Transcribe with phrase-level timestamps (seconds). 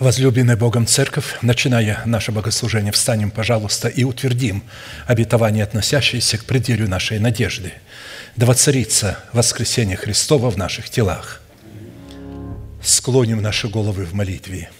[0.00, 4.62] Возлюбленная Богом Церковь, начиная наше богослужение, встанем, пожалуйста, и утвердим
[5.06, 7.74] обетование, относящееся к преддверию нашей надежды.
[8.34, 11.42] Да воцарится воскресение Христова в наших телах.
[12.82, 14.70] Склоним наши головы в молитве.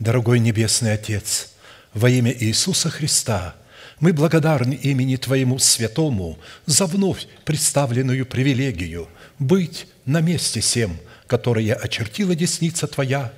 [0.00, 1.50] Дорогой Небесный Отец,
[1.94, 3.54] во имя Иисуса Христа
[4.00, 6.36] мы благодарны имени Твоему Святому
[6.66, 10.98] за вновь представленную привилегию быть на месте сем,
[11.28, 13.32] которое очертила десница Твоя–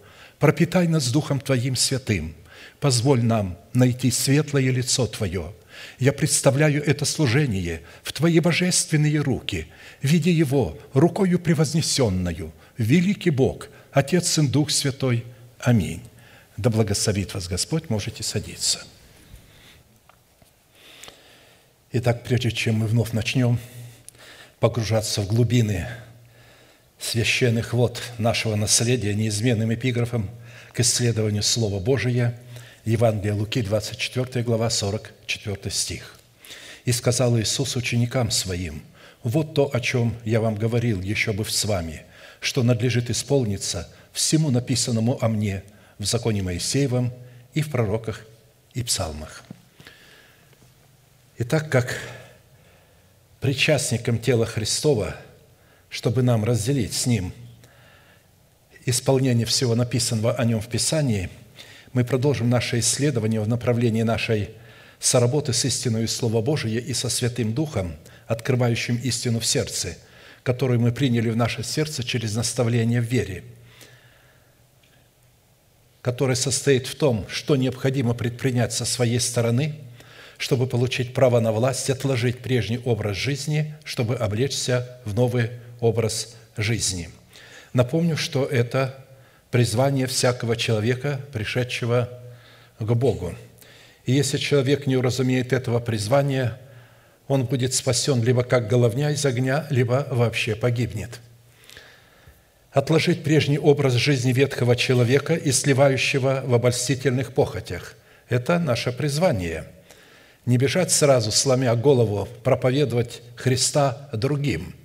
[0.41, 2.35] пропитай нас Духом Твоим святым,
[2.79, 5.53] позволь нам найти светлое лицо Твое.
[5.99, 9.67] Я представляю это служение в Твои божественные руки,
[10.01, 15.25] видя его рукою превознесенную, великий Бог, Отец и Дух Святой.
[15.59, 16.01] Аминь.
[16.57, 18.83] Да благословит вас Господь, можете садиться.
[21.91, 23.59] Итак, прежде чем мы вновь начнем
[24.59, 25.87] погружаться в глубины
[27.01, 30.29] священных вод нашего наследия неизменным эпиграфом
[30.71, 32.39] к исследованию Слова Божия,
[32.85, 36.17] Евангелие Луки, 24 глава, 44 стих.
[36.85, 38.83] «И сказал Иисус ученикам Своим,
[39.23, 42.03] «Вот то, о чем я вам говорил еще бы с вами,
[42.39, 45.63] что надлежит исполниться всему написанному о мне
[45.99, 47.13] в законе Моисеевом
[47.53, 48.25] и в пророках
[48.73, 49.43] и псалмах».
[51.37, 51.97] Итак, как
[53.39, 55.15] причастникам тела Христова–
[55.91, 57.33] чтобы нам разделить с Ним.
[58.85, 61.29] Исполнение всего написанного о Нем в Писании,
[61.93, 64.49] мы продолжим наше исследование в направлении нашей
[64.99, 69.97] соработы с истиной Слова Божия и со Святым Духом, открывающим истину в сердце,
[70.43, 73.43] которую мы приняли в наше сердце через наставление в вере,
[76.01, 79.75] которое состоит в том, что необходимо предпринять со своей стороны–
[80.41, 87.09] чтобы получить право на власть, отложить прежний образ жизни, чтобы облечься в новый образ жизни.
[87.73, 88.95] Напомню, что это
[89.49, 92.07] призвание всякого человека, пришедшего
[92.79, 93.35] к Богу.
[94.05, 96.57] И если человек не уразумеет этого призвания,
[97.27, 101.19] он будет спасен либо как головня из огня, либо вообще погибнет.
[102.71, 107.95] Отложить прежний образ жизни ветхого человека и сливающего в обольстительных похотях–
[108.29, 109.65] это наше призвание.
[110.45, 114.75] Не бежать сразу, сломя голову, проповедовать Христа другим–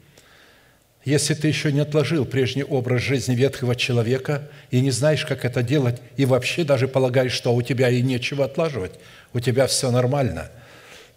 [1.06, 5.62] если ты еще не отложил прежний образ жизни ветхого человека и не знаешь, как это
[5.62, 8.90] делать, и вообще даже полагаешь, что у тебя и нечего отлаживать,
[9.32, 10.50] у тебя все нормально,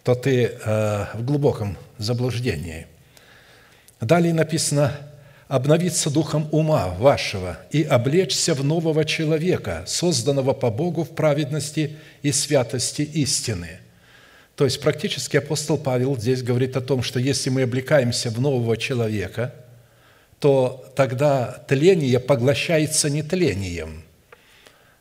[0.04, 2.86] то ты э, в глубоком заблуждении.
[4.00, 4.96] Далее написано
[5.48, 12.32] обновиться духом ума вашего и облечься в нового человека, созданного по Богу в праведности и
[12.32, 13.80] святости истины».
[14.56, 18.78] То есть практически апостол Павел здесь говорит о том, что если мы облекаемся в нового
[18.78, 19.56] человека–
[20.40, 24.04] то тогда тление поглощается нетлением.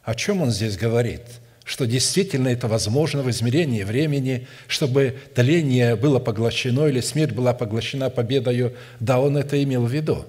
[0.03, 1.23] О чем он здесь говорит?
[1.65, 8.11] Что действительно это возможно в измерении времени, чтобы тление было поглощено или смерть была поглощена
[8.11, 8.75] победою.
[9.01, 10.25] Да, он это имел в виду.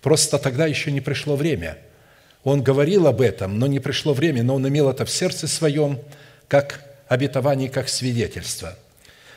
[0.00, 1.78] Просто тогда еще не пришло время.
[2.44, 5.98] Он говорил об этом, но не пришло время, но он имел это в сердце своем,
[6.46, 8.78] как обетование, как свидетельство–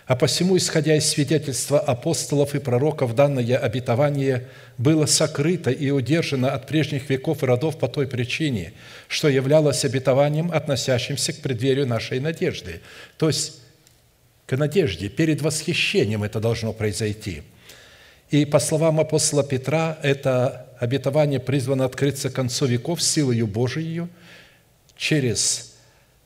[0.10, 4.48] а посему, исходя из свидетельства апостолов и пророков, данное обетование
[4.80, 8.74] было сокрыто и удержано от прежних веков и родов по той причине,
[9.08, 12.82] что являлось обетованием, относящимся к преддверию нашей надежды.
[13.18, 13.60] То есть
[14.48, 17.44] к надежде, перед восхищением это должно произойти.
[18.32, 24.08] И по словам апостола Петра, это обетование призвано открыться к концу веков силою Божией
[24.98, 25.76] через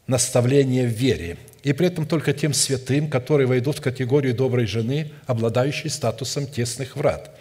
[0.07, 5.11] наставление в вере– и при этом только тем святым, которые войдут в категорию доброй жены,
[5.25, 7.31] обладающей статусом тесных врат.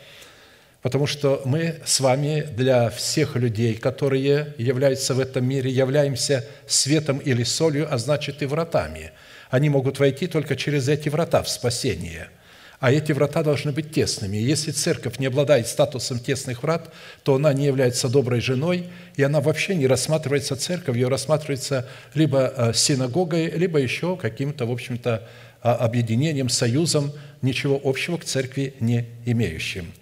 [0.81, 7.19] Потому что мы с вами для всех людей, которые являются в этом мире, являемся светом
[7.19, 9.13] или солью, а значит и вратами.
[9.51, 12.29] Они могут войти только через эти врата в спасение–
[12.83, 14.39] а эти врата должны быть тесными.
[14.39, 16.93] И если церковь не обладает статусом тесных врат,
[17.23, 22.73] то она не является доброй женой, и она вообще не рассматривается церковью, рассматривается либо э,
[22.75, 25.29] синагогой, либо еще каким-то, в общем-то,
[25.63, 29.93] а, объединением, союзом, ничего общего к церкви не имеющим.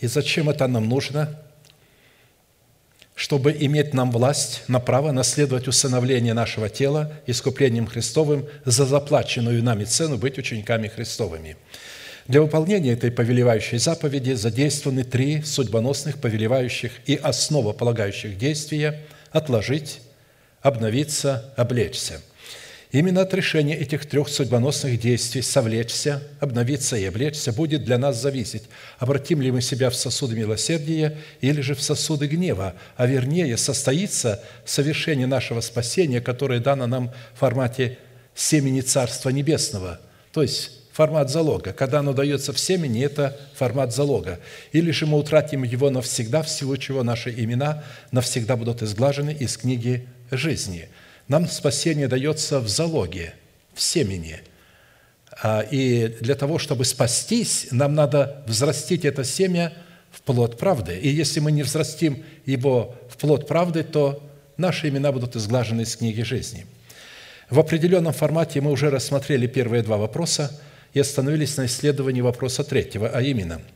[0.00, 1.38] И зачем это нам нужно?
[3.18, 9.82] Чтобы иметь нам власть на право наследовать усыновление нашего тела искуплением Христовым за заплаченную нами
[9.82, 11.56] цену быть учениками Христовыми.
[12.28, 19.00] Для выполнения этой повелевающей заповеди задействованы три судьбоносных, повелевающих и основополагающих действия–
[19.32, 20.00] отложить,
[20.62, 22.22] обновиться, облечься–
[22.90, 28.62] Именно от решения этих трех судьбоносных действий «совлечься», «обновиться» и «облечься» будет для нас зависеть,
[28.98, 34.42] обратим ли мы себя в сосуды милосердия или же в сосуды гнева, а вернее состоится
[34.64, 37.98] совершение нашего спасения, которое дано нам в формате
[38.34, 40.00] семени Царства Небесного,
[40.32, 41.74] то есть формат залога.
[41.74, 44.40] Когда оно дается в семени, это формат залога.
[44.72, 49.58] Или же мы утратим его навсегда, в силу чего наши имена навсегда будут изглажены из
[49.58, 50.88] книги жизни–
[51.28, 53.34] нам спасение дается в залоге,
[53.74, 54.40] в семени.
[55.42, 59.72] А, и для того, чтобы спастись, нам надо взрастить это семя
[60.10, 60.98] в плод правды.
[60.98, 64.22] И если мы не взрастим его в плод правды, то
[64.56, 66.66] наши имена будут изглажены из книги жизни.
[67.50, 70.58] В определенном формате мы уже рассмотрели первые два вопроса
[70.92, 73.60] и остановились на исследовании вопроса третьего, а именно–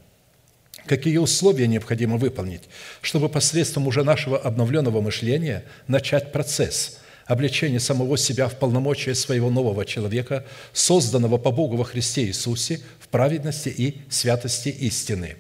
[0.87, 2.62] какие условия необходимо выполнить,
[3.00, 9.85] чтобы посредством уже нашего обновленного мышления начать процесс обличение самого себя в полномочия своего нового
[9.85, 15.37] человека, созданного по Богу во Христе Иисусе в праведности и святости истины.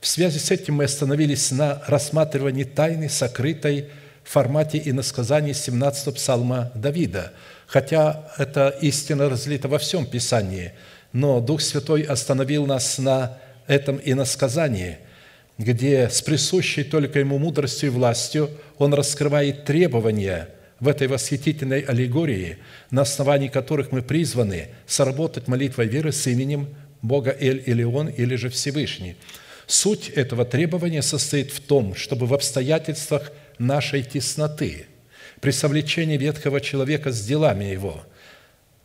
[0.00, 3.86] В связи с этим мы остановились на рассматривании тайны, сокрытой
[4.22, 7.32] в формате иносказаний 17 псалма Давида,
[7.66, 10.72] хотя эта истина разлита во всем Писании,
[11.12, 14.98] но Дух Святой остановил нас на этом иносказании,
[15.56, 22.58] где с присущей только Ему мудростью и властью Он раскрывает требования– в этой восхитительной аллегории,
[22.90, 26.68] на основании которых мы призваны сработать молитвой веры с именем
[27.02, 29.16] Бога Эль или Он, или же Всевышний.
[29.66, 34.86] Суть этого требования состоит в том, чтобы в обстоятельствах нашей тесноты,
[35.40, 38.02] при совлечении ветхого человека с делами его,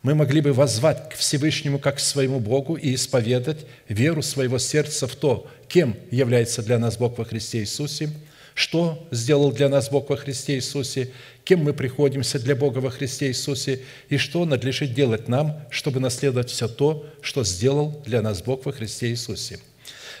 [0.02, 5.06] мы могли бы воззвать к Всевышнему как к своему Богу и исповедать веру своего сердца
[5.06, 8.10] в то, кем является для нас Бог во Христе Иисусе–
[8.54, 11.10] что сделал для нас Бог во Христе Иисусе,
[11.44, 16.50] кем мы приходимся для Бога во Христе Иисусе и что надлежит делать нам, чтобы наследовать
[16.50, 19.58] все то, что сделал для нас Бог во Христе Иисусе.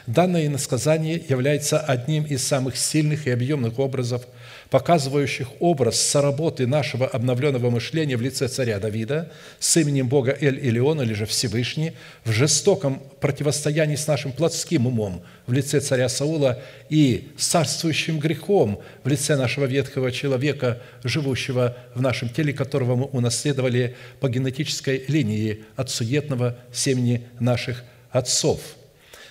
[0.06, 4.26] Данное иносказание является одним из самых сильных и объемных образов–
[4.70, 11.02] показывающих образ соработы нашего обновленного мышления в лице царя Давида с именем Бога Эль Илион,
[11.02, 11.92] или же Всевышний,
[12.24, 19.08] в жестоком противостоянии с нашим плотским умом в лице царя Саула и царствующим грехом в
[19.08, 25.90] лице нашего ветхого человека, живущего в нашем теле, которого мы унаследовали по генетической линии от
[25.90, 28.60] суетного семени наших отцов,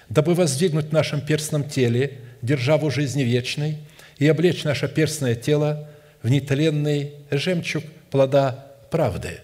[0.10, 3.78] дабы воздвигнуть в нашем перстном теле державу жизни вечной–
[4.18, 5.88] и облечь наше перстное тело
[6.22, 9.40] в нетленный жемчуг плода правды.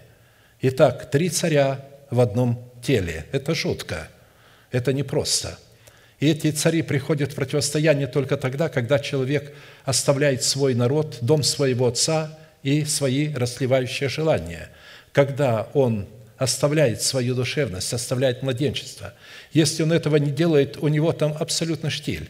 [0.62, 3.26] Итак, три царя в одном теле.
[3.32, 4.08] Это жутко,
[4.70, 5.58] это непросто.
[6.18, 11.86] И эти цари приходят в противостояние только тогда, когда человек оставляет свой народ, дом своего
[11.86, 14.68] отца и свои расливающие желания.
[15.12, 19.14] Когда он оставляет свою душевность, оставляет младенчество.
[19.52, 22.28] Если он этого не делает, у него там абсолютно штиль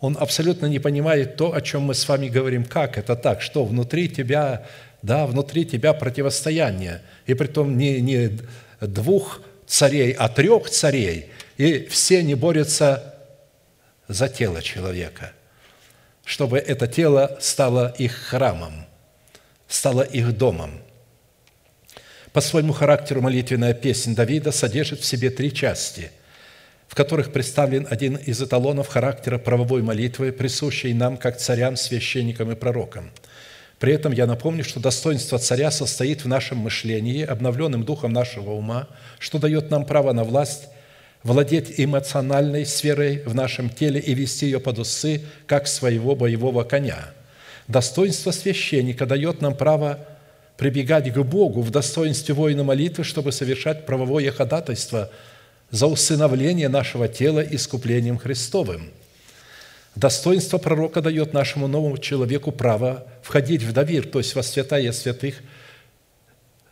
[0.00, 2.64] он абсолютно не понимает то, о чем мы с вами говорим.
[2.64, 3.40] Как это так?
[3.40, 4.66] Что внутри тебя,
[5.02, 7.02] да, внутри тебя противостояние.
[7.26, 8.38] И при том не, не
[8.80, 11.30] двух царей, а трех царей.
[11.56, 13.14] И все не борются
[14.06, 15.32] за тело человека,
[16.24, 18.86] чтобы это тело стало их храмом,
[19.66, 20.82] стало их домом.
[22.32, 26.10] По своему характеру молитвенная песня Давида содержит в себе три части–
[26.88, 32.54] в которых представлен один из эталонов характера правовой молитвы, присущей нам как царям, священникам и
[32.54, 33.10] пророкам.
[33.78, 38.88] При этом я напомню, что достоинство царя состоит в нашем мышлении, обновленным духом нашего ума,
[39.18, 40.68] что дает нам право на власть,
[41.22, 47.10] владеть эмоциональной сферой в нашем теле и вести ее под усы, как своего боевого коня.
[47.68, 49.98] Достоинство священника дает нам право
[50.56, 55.10] прибегать к Богу в достоинстве воина молитвы, чтобы совершать правовое ходатайство–
[55.70, 58.90] за усыновление нашего тела искуплением Христовым.
[59.94, 65.36] Достоинство пророка дает нашему новому человеку право входить в довир, то есть во святая святых,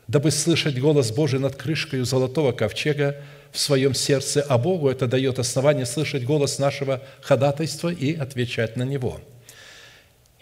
[0.09, 3.17] дабы слышать голос Божий над крышкой золотого ковчега
[3.51, 8.83] в своем сердце, а Богу это дает основание слышать голос нашего ходатайства и отвечать на
[8.83, 9.21] него–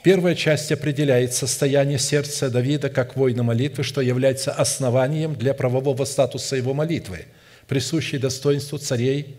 [0.03, 6.57] Первая часть определяет состояние сердца Давида как воина молитвы, что является основанием для правового статуса
[6.57, 7.27] его молитвы,
[7.73, 9.35] присущей достоинству царей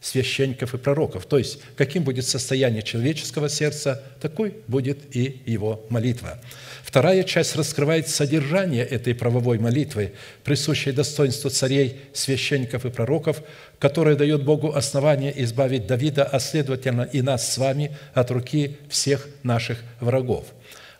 [0.00, 1.26] священников и пророков.
[1.26, 6.40] То есть, каким будет состояние человеческого сердца, такой будет и его молитва.
[6.84, 10.12] Вторая часть раскрывает содержание этой правовой молитвы,
[10.44, 13.42] присущей достоинству царей, священников и пророков,
[13.80, 19.26] которая дает Богу основание избавить Давида, а следовательно и нас с вами от руки всех
[19.42, 20.46] наших врагов.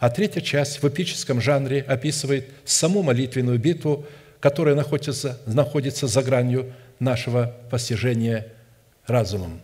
[0.00, 4.04] А третья часть в эпическом жанре описывает саму молитвенную битву,
[4.42, 8.49] которая находится, находится за гранью нашего постижения
[9.06, 9.61] разумом.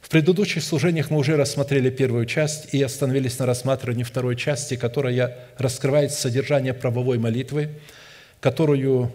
[0.00, 5.36] В предыдущих служениях мы уже рассмотрели первую часть и остановились на рассматривании второй части, которая
[5.58, 7.70] раскрывает содержание правовой молитвы,
[8.38, 9.12] которую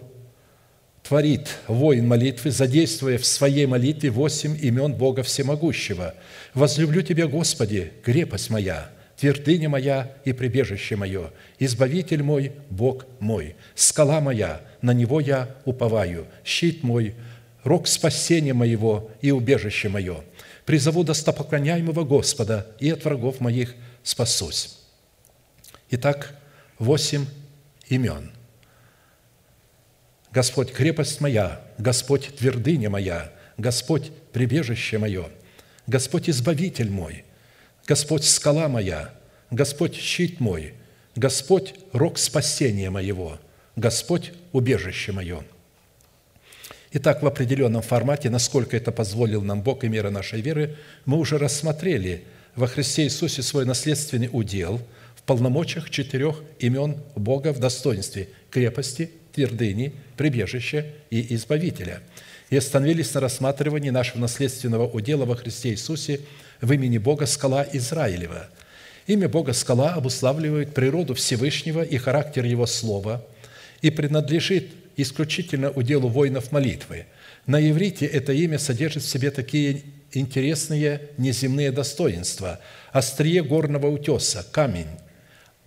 [1.02, 6.14] творит воин молитвы, задействуя в своей молитве восемь имен Бога Всемогущего.
[6.52, 8.90] «Возлюблю Тебя, Господи, крепость моя,
[9.22, 16.26] твердыня моя и прибежище мое, избавитель мой, Бог мой, скала моя, на Него я уповаю,
[16.44, 17.14] щит мой,
[17.62, 20.24] рог спасения моего и убежище мое.
[20.66, 24.80] Призову достопоклоняемого Господа, и от врагов моих спасусь».
[25.90, 26.34] Итак,
[26.80, 27.26] восемь
[27.86, 28.32] имен.
[30.32, 35.28] Господь– крепость моя, Господь– твердыня моя, Господь– прибежище мое,
[35.86, 37.24] Господь– избавитель мой,
[37.86, 39.14] Господь– скала моя,
[39.50, 40.74] Господь– щит мой,
[41.16, 43.38] Господь– рог спасения моего,
[43.76, 45.44] Господь– убежище мое–
[46.94, 51.38] Итак, в определенном формате, насколько это позволил нам Бог и мера нашей веры, мы уже
[51.38, 52.24] рассмотрели
[52.54, 54.78] во Христе Иисусе свой наследственный удел
[55.16, 62.00] в полномочиях четырех имен Бога в достоинстве крепости, твердыни, прибежища и избавителя.
[62.50, 66.20] И остановились на рассматривании нашего наследственного удела во Христе Иисусе
[66.62, 68.46] в имени Бога Скала Израилева.
[69.06, 73.22] Имя Бога Скала обуславливает природу Всевышнего и характер Его Слова
[73.82, 77.06] и принадлежит исключительно уделу воинов молитвы.
[77.46, 82.60] На иврите это имя содержит в себе такие интересные неземные достоинства.
[82.92, 84.86] Острие горного утеса, камень,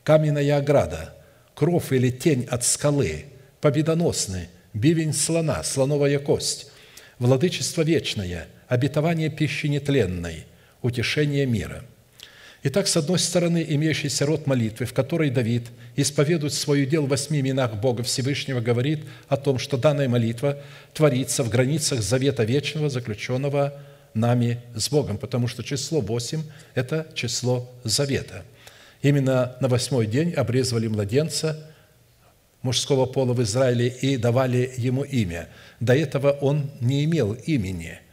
[0.03, 1.13] каменная ограда,
[1.55, 3.25] кров или тень от скалы,
[3.59, 6.71] победоносный, бивень слона, слоновая кость,
[7.19, 10.45] владычество вечное, обетование пищи нетленной,
[10.85, 11.83] утешение мира–
[12.67, 17.39] Итак, с одной стороны, имеющийся род молитвы, в которой Давид исповедует свое дело в восьми
[17.39, 20.57] именах Бога Всевышнего, говорит о том, что данная молитва
[20.91, 23.79] творится в границах завета вечного, заключенного
[24.15, 26.41] нами с Богом, потому что число восемь–
[26.73, 28.43] это число завета.
[29.03, 31.71] Именно на восьмой день обрезывали младенца
[32.63, 35.49] мужского пола в Израиле и давали ему имя.
[35.79, 37.99] До этого он не имел имени–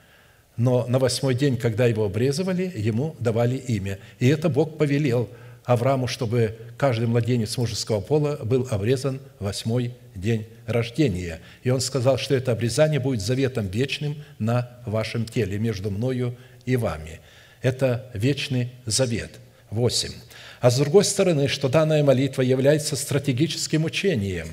[0.56, 3.98] но на восьмой день, когда его обрезывали, ему давали имя.
[4.18, 5.28] И это Бог повелел
[5.64, 11.40] Аврааму, чтобы каждый младенец мужеского пола был обрезан восьмой день рождения.
[11.62, 16.76] И он сказал, что это обрезание будет заветом вечным на вашем теле, между мною и
[16.76, 17.20] вами.
[17.62, 19.30] Это вечный завет.
[19.70, 20.12] Восемь.
[20.60, 24.48] А с другой стороны, что данная молитва является стратегическим учением,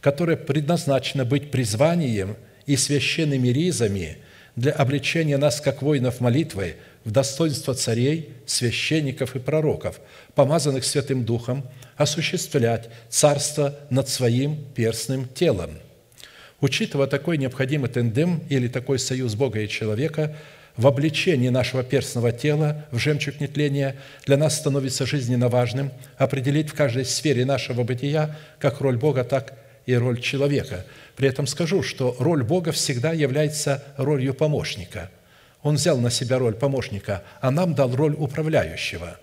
[0.00, 2.36] которое предназначено быть призванием
[2.66, 4.18] и священными ризами–
[4.58, 6.74] для обличения нас, как воинов молитвы,
[7.04, 10.00] в достоинство царей, священников и пророков,
[10.34, 11.64] помазанных Святым Духом,
[11.96, 15.70] осуществлять царство над своим перстным телом.
[16.60, 20.36] Учитывая такой необходимый тендем или такой союз Бога и человека,
[20.76, 23.94] в обличении нашего перстного тела в жемчуг нетления
[24.26, 29.54] для нас становится жизненно важным определить в каждой сфере нашего бытия как роль Бога, так
[29.86, 30.84] и роль человека–
[31.18, 35.10] при этом скажу, что роль Бога всегда является ролью помощника.
[35.64, 39.18] Он взял на себя роль помощника, а нам дал роль управляющего.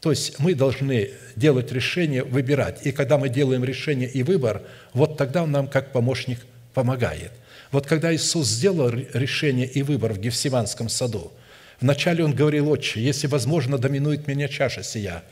[0.00, 2.86] То есть мы должны делать решение, выбирать.
[2.86, 4.62] И когда мы делаем решение и выбор,
[4.94, 6.38] вот тогда Он нам как помощник
[6.72, 7.32] помогает.
[7.72, 11.30] Вот когда Иисус сделал решение и выбор в Гефсиманском саду,
[11.78, 15.22] вначале Он говорил, «Отче, если возможно, доминует меня чаша сия».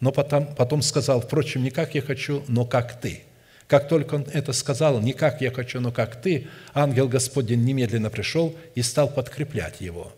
[0.00, 3.22] Но потом, потом сказал, «Впрочем, не как я хочу, но как Ты».
[3.70, 8.10] Как только он это сказал, не как я хочу, но как ты, ангел Господень немедленно
[8.10, 10.12] пришел и стал подкреплять его.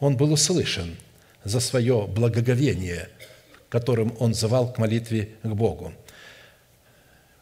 [0.00, 0.96] Он был услышан
[1.44, 3.08] за свое благоговение,
[3.68, 5.92] которым он звал к молитве к Богу.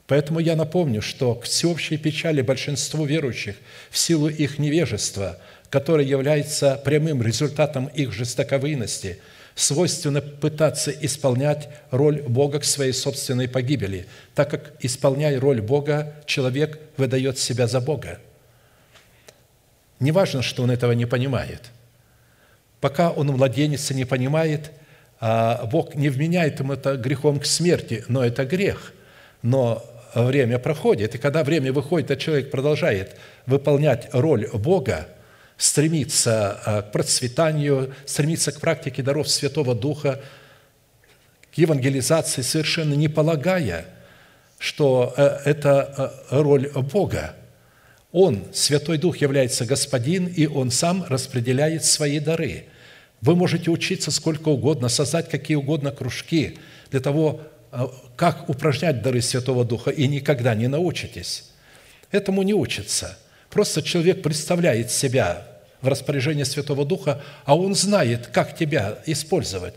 [0.06, 3.56] Поэтому я напомню, что к всеобщей печали большинству верующих
[3.90, 5.38] в силу их невежества,
[5.70, 9.20] которое является прямым результатом их жестоковыйности,
[9.54, 16.80] свойственно пытаться исполнять роль Бога к своей собственной погибели, так как, исполняя роль Бога, человек
[16.96, 18.18] выдает себя за Бога.
[19.98, 21.70] Неважно, что он этого не понимает.
[22.80, 24.70] Пока он младенец и не понимает,
[25.20, 28.94] а Бог не вменяет ему это грехом к смерти, но это грех.
[29.42, 33.16] Но время проходит, и когда время выходит, а человек продолжает
[33.46, 35.08] выполнять роль Бога–
[35.60, 40.18] стремиться а, к процветанию, стремиться к практике даров Святого Духа,
[41.54, 43.84] к евангелизации, совершенно не полагая,
[44.58, 47.34] что э, это э, роль Бога.
[48.10, 52.64] Он, Святой Дух, является Господин, и Он сам распределяет свои дары.
[53.20, 56.58] Вы можете учиться сколько угодно, создать какие угодно кружки
[56.90, 57.86] для того, э,
[58.16, 61.50] как упражнять дары Святого Духа, и никогда не научитесь.
[62.10, 63.18] Этому не учится.
[63.50, 65.49] Просто человек представляет себя
[65.82, 69.74] в распоряжение Святого Духа, а Он знает, как тебя использовать.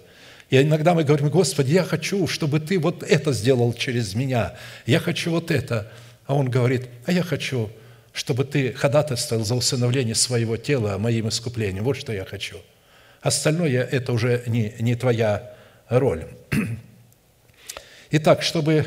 [0.49, 4.53] И иногда мы говорим, Господи, я хочу, чтобы Ты вот это сделал через меня.
[4.85, 5.91] Я хочу вот это.
[6.25, 7.69] А Он говорит, а я хочу,
[8.11, 11.83] чтобы Ты ходатайствовал за усыновление своего тела моим искуплением.
[11.83, 12.57] Вот что я хочу.
[13.21, 15.53] Остальное– это уже не, не твоя
[15.89, 16.25] роль.
[18.11, 18.85] Итак, чтобы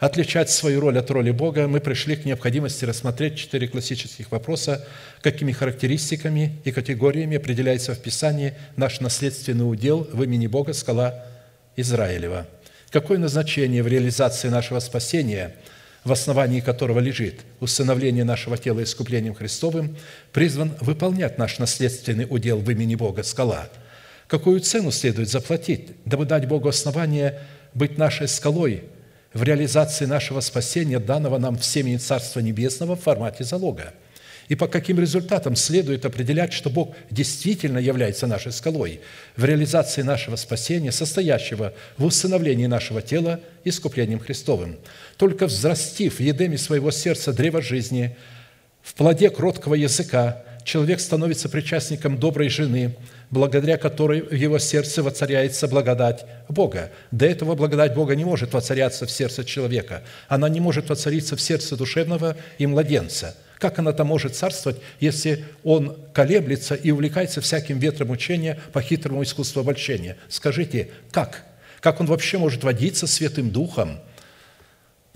[0.00, 4.86] отличать свою роль от роли Бога, мы пришли к необходимости рассмотреть четыре классических вопроса,
[5.22, 11.26] какими характеристиками и категориями определяется в Писании наш наследственный удел в имени Бога, скала
[11.76, 12.48] Израилева.
[12.88, 15.54] Какое назначение в реализации нашего спасения,
[16.02, 19.96] в основании которого лежит усыновление нашего тела искуплением Христовым,
[20.32, 23.68] призван выполнять наш наследственный удел в имени Бога, скала?
[24.28, 27.38] Какую цену следует заплатить, дабы дать Богу основание
[27.74, 28.84] быть нашей скалой–
[29.32, 33.94] в реализации нашего спасения, данного нам в семени Царства Небесного в формате залога.
[34.48, 39.00] И по каким результатам следует определять, что Бог действительно является нашей скалой
[39.36, 44.76] в реализации нашего спасения, состоящего в усыновлении нашего тела искуплением Христовым.
[45.16, 48.16] Только взрастив в едеме своего сердца древо жизни,
[48.82, 52.96] в плоде кроткого языка, человек становится причастником доброй жены–
[53.30, 56.90] благодаря которой в его сердце воцаряется благодать Бога.
[57.10, 60.02] До этого благодать Бога не может воцаряться в сердце человека.
[60.28, 63.36] Она не может воцариться в сердце душевного и младенца.
[63.58, 69.60] Как она-то может царствовать, если он колеблется и увлекается всяким ветром учения по хитрому искусству
[69.60, 70.16] обольщения?
[70.28, 71.44] Скажите, как?
[71.80, 74.00] Как он вообще может водиться Святым Духом–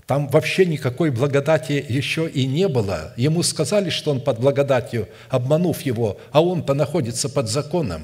[0.07, 3.13] там вообще никакой благодати еще и не было.
[3.17, 8.03] Ему сказали, что он под благодатью, обманув его, а он-то находится под законом.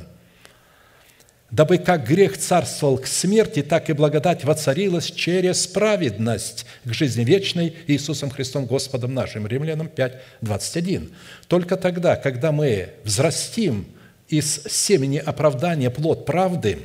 [1.51, 7.75] Дабы как грех царствовал к смерти, так и благодать воцарилась через праведность к жизни вечной
[7.87, 9.45] Иисусом Христом Господом нашим.
[9.45, 11.11] Римлянам 5, 21.
[11.47, 13.85] Только тогда, когда мы взрастим
[14.29, 16.79] из семени оправдания плод правды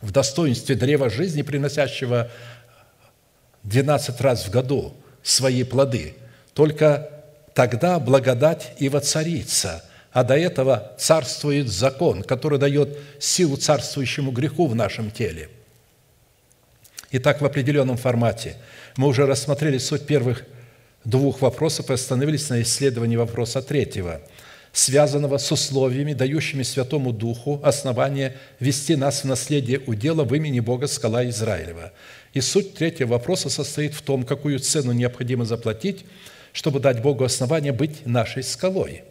[0.00, 2.30] в достоинстве древа жизни, приносящего
[3.66, 6.14] 12 раз в году свои плоды,
[6.54, 7.10] только
[7.52, 9.84] тогда благодать и воцарится.
[10.12, 15.50] А до этого царствует закон, который дает силу царствующему греху в нашем теле.
[17.10, 18.56] Итак, в определенном формате
[18.96, 20.44] мы уже рассмотрели суть первых
[21.04, 24.22] двух вопросов и остановились на исследовании вопроса третьего,
[24.72, 30.86] связанного с условиями, дающими Святому Духу основание вести нас в наследие удела в имени Бога
[30.86, 31.92] Скала Израилева–
[32.36, 36.04] и суть третьего вопроса состоит в том, какую цену необходимо заплатить,
[36.52, 39.04] чтобы дать Богу основание быть нашей скалой.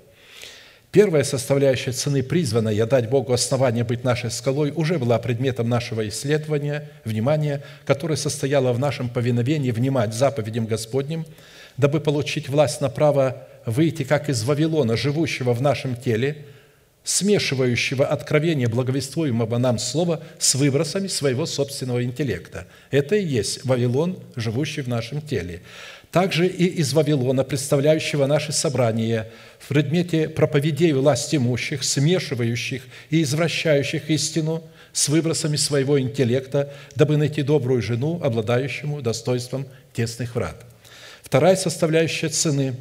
[0.91, 6.91] Первая составляющая цены, призванная дать Богу основание быть нашей скалой, уже была предметом нашего исследования,
[7.03, 11.25] внимания, которое состояло в нашем повиновении внимать заповедям Господним,
[11.77, 16.45] дабы получить власть на право выйти как из Вавилона, живущего в нашем теле–
[17.05, 22.67] смешивающего откровение благовествуемого нам слова с выбросами своего собственного интеллекта.
[22.89, 25.61] Это и есть Вавилон, живущий в нашем теле.
[26.11, 34.09] Также и из Вавилона, представляющего наше собрание в предмете проповедей власть имущих, смешивающих и извращающих
[34.09, 40.65] истину с выбросами своего интеллекта, дабы найти добрую жену, обладающему достоинством тесных врат.
[41.21, 42.77] Вторая составляющая цены,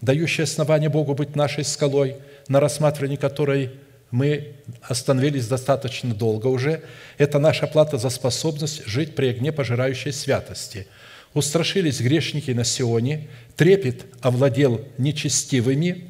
[0.00, 2.16] дающая основание Богу быть нашей скалой–
[2.48, 3.70] на рассматривании которой
[4.10, 6.82] мы остановились достаточно долго уже,
[7.16, 10.86] это наша плата за способность жить при огне пожирающей святости.
[11.32, 16.08] Устрашились грешники на Сионе, трепет овладел нечестивыми.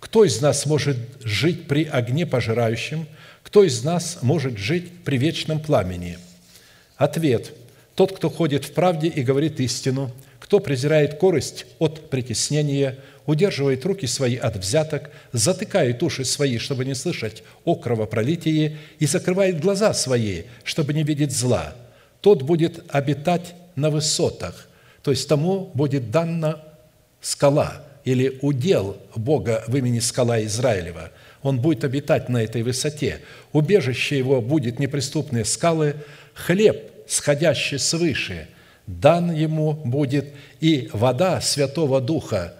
[0.00, 3.06] Кто из нас может жить при огне пожирающем?
[3.42, 6.18] Кто из нас может жить при вечном пламени?
[6.96, 7.52] Ответ.
[7.98, 14.06] Тот, кто ходит в правде и говорит истину, кто презирает корость от притеснения, удерживает руки
[14.06, 20.44] свои от взяток, затыкает уши свои, чтобы не слышать о кровопролитии, и закрывает глаза свои,
[20.62, 21.74] чтобы не видеть зла,
[22.20, 24.68] тот будет обитать на высотах,
[25.02, 26.62] то есть тому будет дана
[27.20, 31.10] скала или удел Бога в имени скала Израилева.
[31.42, 33.22] Он будет обитать на этой высоте.
[33.52, 35.96] Убежище его будет неприступные скалы,
[36.34, 38.48] хлеб, сходящий свыше,
[38.86, 40.26] дан ему будет,
[40.60, 42.54] и вода Святого Духа,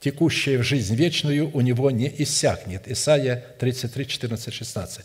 [0.00, 2.84] текущая в жизнь вечную, у него не иссякнет.
[2.86, 5.04] Исайя 33, 14, 16.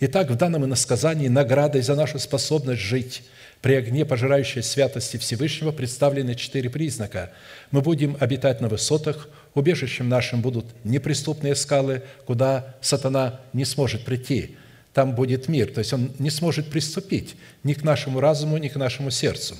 [0.00, 3.22] Итак, в данном иносказании наградой за нашу способность жить
[3.60, 7.30] при огне пожирающей святости Всевышнего представлены четыре признака.
[7.70, 14.56] Мы будем обитать на высотах, убежищем нашим будут неприступные скалы, куда сатана не сможет прийти.
[14.92, 18.76] Там будет мир, то есть он не сможет приступить ни к нашему разуму, ни к
[18.76, 19.56] нашему сердцу.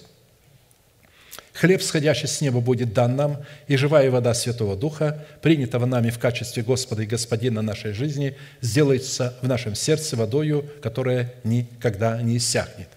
[1.54, 6.18] Хлеб, сходящий с неба, будет дан нам, и живая вода Святого Духа, принятого нами в
[6.18, 12.88] качестве Господа и Господина нашей жизни, сделается в нашем сердце водою, которая никогда не иссякнет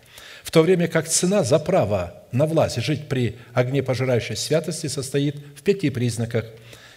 [0.45, 5.37] в то время как цена за право на власть жить при огне пожирающей святости состоит
[5.55, 6.45] в пяти признаках.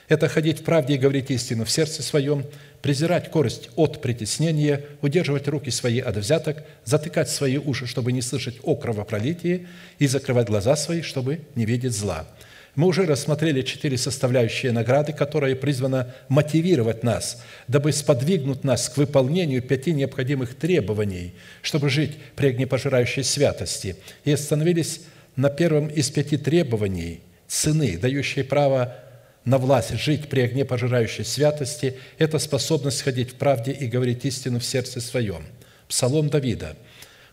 [0.09, 2.47] Это ходить в правде и говорить истину в сердце своем,
[2.81, 8.57] презирать корость от притеснения, удерживать руки свои от взяток, затыкать свои уши, чтобы не слышать
[8.62, 9.66] о кровопролитии,
[9.99, 12.27] и закрывать глаза свои, чтобы не видеть зла–
[12.79, 19.62] мы уже рассмотрели четыре составляющие награды, которые призваны мотивировать нас, дабы сподвигнуть нас к выполнению
[19.62, 23.97] пяти необходимых требований, чтобы жить при огнепожирающей святости.
[24.25, 25.01] И остановились
[25.35, 28.97] на первом из пяти требований цены, дающей право
[29.49, 34.59] на власть жить при огне пожирающей святости– это способность ходить в правде и говорить истину
[34.61, 35.43] в сердце своем.
[35.89, 36.77] Псалом Давида–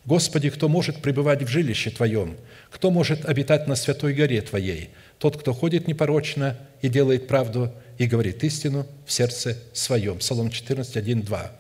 [0.06, 2.38] «Господи, кто может пребывать в жилище Твоем?
[2.70, 4.92] Кто может обитать на святой горе Твоей?
[5.18, 10.20] Тот, кто ходит непорочно и делает правду, и говорит истину в сердце своем».
[10.20, 11.52] Псалом 14, 1, 2.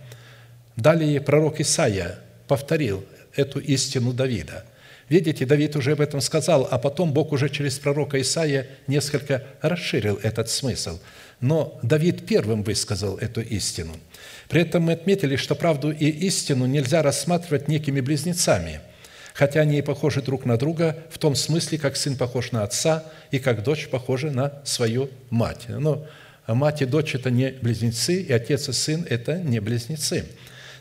[0.76, 3.04] Далее пророк Исаия повторил
[3.36, 4.63] эту истину Давида.
[5.10, 10.20] Видите, Давид уже об этом сказал, а потом Бог уже через пророка Исаия несколько расширил
[10.24, 11.00] этот смысл.
[11.41, 13.96] Но Давид первым высказал эту истину–
[14.48, 18.82] при этом мы отметили, что правду и истину нельзя рассматривать некими близнецами,
[19.34, 23.06] хотя они и похожи друг на друга в том смысле, как сын похож на отца
[23.32, 25.65] и как дочь похожа на свою мать.
[25.68, 26.06] Но
[26.48, 30.26] мать и дочь– это не близнецы, и отец и сын– это не близнецы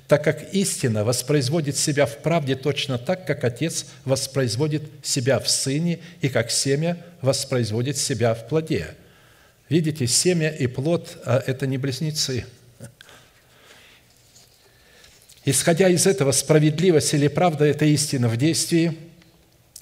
[0.09, 6.01] так как истина воспроизводит себя в правде точно так, как Отец воспроизводит себя в Сыне
[6.21, 8.89] и как семя воспроизводит себя в плоде.
[9.69, 12.45] Видите, семя и плод а– это не близнецы–
[15.45, 18.97] Исходя из этого, справедливость или правда– это истина в действии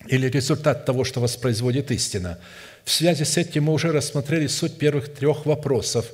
[0.09, 2.39] или результат того, что воспроизводит истина.
[2.85, 6.07] В связи с этим мы уже рассмотрели суть первых трех вопросов.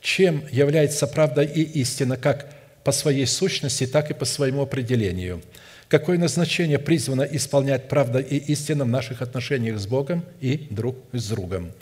[0.00, 2.52] Чем является правда и истина как
[2.86, 5.42] по своей сущности, так и по своему определению?
[5.88, 11.28] Какое назначение призвано исполнять правда и истина в наших отношениях с Богом и друг с
[11.28, 11.72] другом?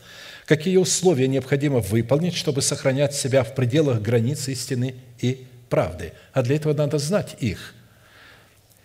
[0.47, 6.57] Какие условия необходимо выполнить, чтобы сохранять себя в пределах границ истины и правды, а для
[6.57, 7.75] этого надо знать их.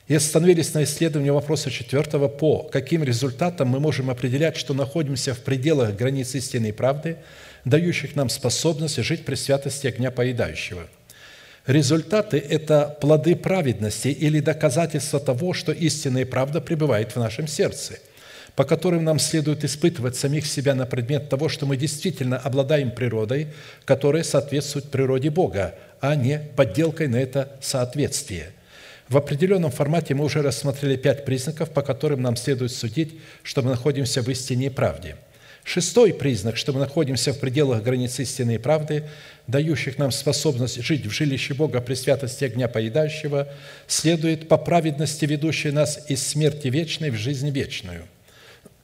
[0.09, 5.39] И остановились на исследовании вопроса четвертого, по каким результатам мы можем определять, что находимся в
[5.39, 7.15] пределах границ истины и правды,
[7.63, 10.89] дающих нам способность жить при святости огня поедающего.
[11.69, 17.99] Результаты– это плоды праведности или доказательства того, что истинная правда пребывает в нашем сердце–
[18.55, 23.47] по которым нам следует испытывать самих себя на предмет того, что мы действительно обладаем природой,
[23.85, 28.51] которая соответствует природе Бога, а не подделкой на это соответствие.
[29.07, 33.69] В определенном формате мы уже рассмотрели пять признаков, по которым нам следует судить, что мы
[33.69, 35.15] находимся в истине и правде.
[35.63, 39.03] Шестой признак, что мы находимся в пределах границ истины и правды,
[39.49, 43.47] дающих нам способность жить в жилище Бога при святости огня поедающего,
[43.87, 48.05] следует по праведности, ведущей нас из смерти вечной в жизнь вечную.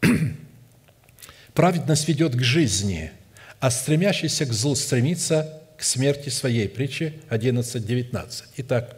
[1.54, 3.12] Праведность ведет к жизни,
[3.60, 6.67] а стремящийся к злу стремится к смерти своей.
[6.67, 8.43] Притчи 11.19.
[8.58, 8.97] Итак,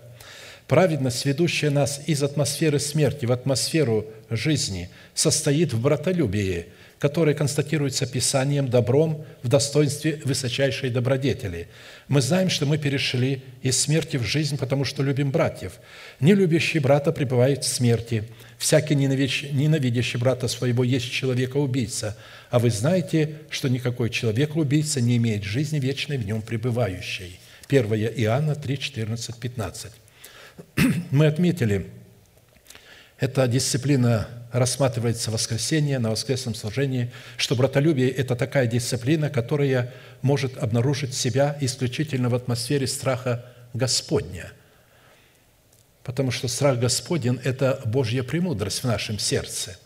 [0.67, 6.67] праведность, ведущая нас из атмосферы смерти в атмосферу жизни, состоит в братолюбии,
[6.99, 11.67] которое констатируется Писанием добром в достоинстве высочайшей добродетели.
[12.07, 15.73] Мы знаем, что мы перешли из смерти в жизнь, потому что любим братьев.
[16.19, 18.23] Нелюбящий брата пребывает в смерти.
[18.57, 22.17] Всякий ненавидящий брата своего есть человека-убийца–
[22.49, 27.39] а вы знаете, что никакой человек-убийца не имеет жизни вечной в нем пребывающей.
[27.67, 29.91] 1 Иоанна 3, 14, 15.
[31.11, 31.87] Мы отметили,
[33.19, 41.13] эта дисциплина рассматривается воскресенье на воскресном служении, что братолюбие– это такая дисциплина, которая может обнаружить
[41.13, 44.51] себя исключительно в атмосфере страха Господня.
[46.03, 49.77] Потому что страх Господень– это Божья премудрость в нашем сердце.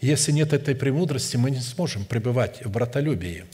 [0.00, 3.44] Если нет этой премудрости, мы не сможем пребывать в братолюбии.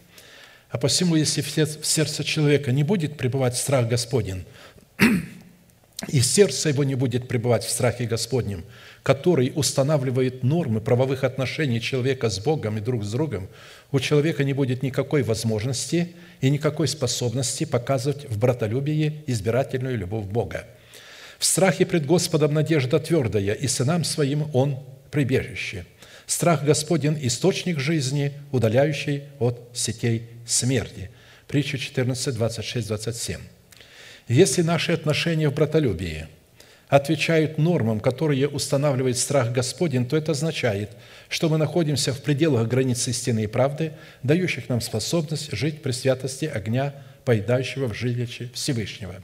[0.70, 4.44] А посему, если в сердце человека не будет пребывать страх Господень,
[6.08, 8.64] и сердце его не будет пребывать в страхе Господнем,
[9.06, 13.48] который устанавливает нормы правовых отношений человека с Богом и друг с другом,
[13.92, 20.66] у человека не будет никакой возможности и никакой способности показывать в братолюбии избирательную любовь Бога.
[21.38, 24.80] В страхе пред Господом надежда твердая, и сынам своим Он
[25.12, 25.86] прибежище.
[26.26, 31.10] Страх Господен– источник жизни, удаляющий от сетей смерти.
[31.46, 33.40] Притча 14, 26, 27.
[34.26, 36.26] Если наши отношения в братолюбии
[36.88, 40.90] отвечают нормам, которые устанавливает страх Господень, то это означает,
[41.28, 46.44] что мы находимся в пределах границ истины и правды, дающих нам способность жить при святости
[46.44, 46.94] огня,
[47.24, 49.16] поедающего в жилище Всевышнего.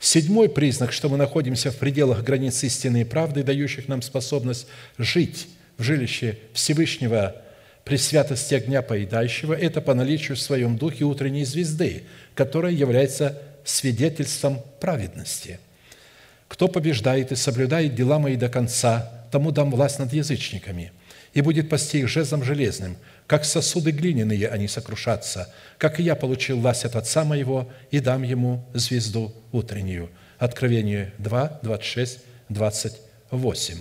[0.00, 4.66] Седьмой признак, что мы находимся в пределах границ истины и правды, дающих нам способность
[4.98, 5.46] жить
[5.78, 7.36] в жилище Всевышнего
[7.84, 12.02] при святости огня поедающего, это по наличию в своем духе утренней звезды,
[12.34, 15.60] которая является свидетельством праведности.
[16.52, 20.92] Кто побеждает и соблюдает дела мои до конца, тому дам власть над язычниками,
[21.32, 26.60] и будет пасти их жезлом железным, как сосуды глиняные они сокрушатся, как и я получил
[26.60, 30.10] власть от Отца моего, и дам ему звезду утреннюю».
[30.38, 32.18] Откровение 2, 26,
[32.50, 33.78] 28.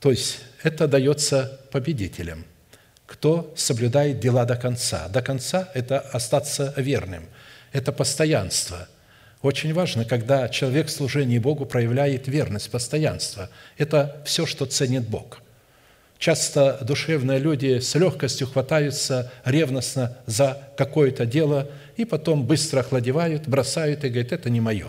[0.00, 2.44] То есть это дается победителям,
[3.06, 5.06] кто соблюдает дела до конца.
[5.10, 7.22] До конца– это остаться верным–
[7.72, 8.88] это постоянство.
[9.42, 13.50] Очень важно, когда человек в служении Богу проявляет верность, постоянство.
[13.76, 15.42] Это все, что ценит Бог.
[16.18, 24.04] Часто душевные люди с легкостью хватаются ревностно за какое-то дело и потом быстро охладевают, бросают
[24.04, 24.86] и говорят, это не мое.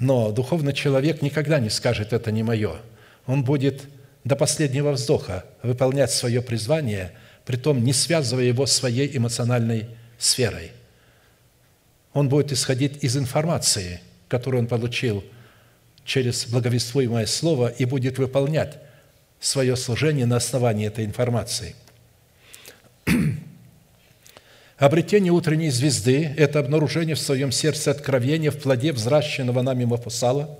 [0.00, 2.78] Но духовный человек никогда не скажет, это не мое.
[3.26, 3.82] Он будет
[4.24, 7.12] до последнего вздоха выполнять свое призвание,
[7.46, 9.86] притом не связывая его своей эмоциональной
[10.18, 10.72] сферой.
[12.14, 15.22] Он будет исходить из информации, которую он получил
[16.04, 18.78] через благовествуемое слово и будет выполнять
[19.40, 21.74] свое служение на основании этой информации.
[24.78, 30.58] Обретение утренней звезды– это обнаружение в своем сердце откровения в плоде взращенного нами Мафусала,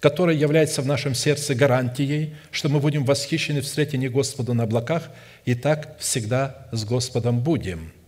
[0.00, 5.10] которое является в нашем сердце гарантией, что мы будем восхищены встретении Господа на облаках
[5.44, 7.92] и так всегда с Господом будем–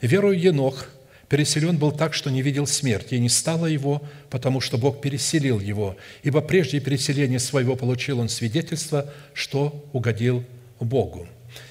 [0.00, 0.88] Верою Енох
[1.28, 5.60] переселен был так, что не видел смерти, и не стало его, потому что Бог переселил
[5.60, 10.44] его, ибо прежде переселения своего получил он свидетельство, что угодил
[10.80, 11.28] Богу.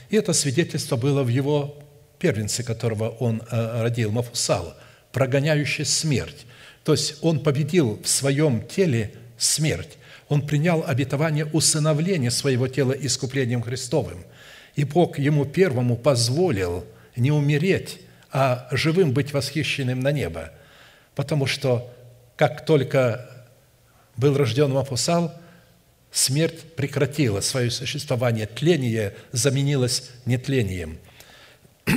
[0.09, 1.75] И это свидетельство было в его
[2.19, 4.75] первенце, которого он э, родил, Мафусала,
[5.11, 6.45] прогоняющий смерть.
[6.83, 9.97] То есть он победил в своем теле смерть.
[10.27, 14.23] Он принял обетование усыновления своего тела искуплением Христовым.
[14.75, 17.99] И Бог ему первому позволил не умереть,
[18.37, 20.51] а живым быть восхищенным на небо.
[21.15, 21.89] Потому что
[22.35, 23.29] как только
[24.17, 25.33] был рожден Мафусал,
[26.11, 30.99] смерть прекратила свое существование, тление заменилось нетлением.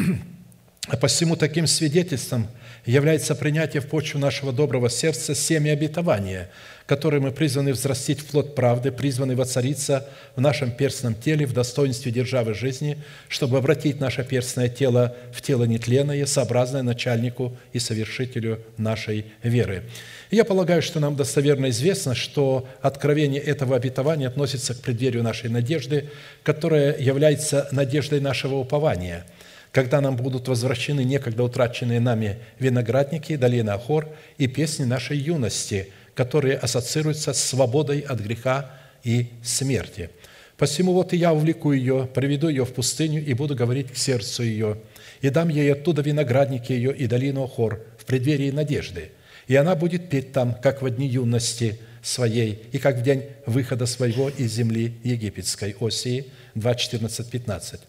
[0.91, 2.49] А посему таким свидетельством
[2.87, 6.51] является принятие в почву нашего доброго сердца семя обетования,
[6.87, 12.11] которое мы призваны взрастить в плод правды, призваны воцариться в нашем перстном теле в достоинстве
[12.11, 12.97] державы жизни,
[13.29, 19.85] чтобы обратить наше перстное тело в тело нетленное, сообразное начальнику и совершителю нашей веры.
[20.31, 26.09] Я полагаю, что нам достоверно известно, что откровение этого обетования относится к преддверию нашей надежды,
[26.43, 29.27] которая является надеждой нашего упования–
[29.79, 36.57] когда нам будут возвращены некогда утраченные нами виноградники, долина Ахор и песни нашей юности, которые
[36.57, 38.73] ассоциируются с свободой от греха
[39.05, 40.11] и смерти.
[40.57, 44.43] Посему вот и я увлеку ее, приведу ее в пустыню и буду говорить к сердцу
[44.43, 44.79] ее,
[45.21, 49.13] и дам ей оттуда виноградники ее и долину Ахор в преддверии надежды.
[49.47, 53.87] И она будет петь там, как в дни юности своей, и как в день выхода
[53.87, 55.77] своего из земли египетской».
[55.79, 56.25] Осии
[56.57, 57.81] 2, 14, 15.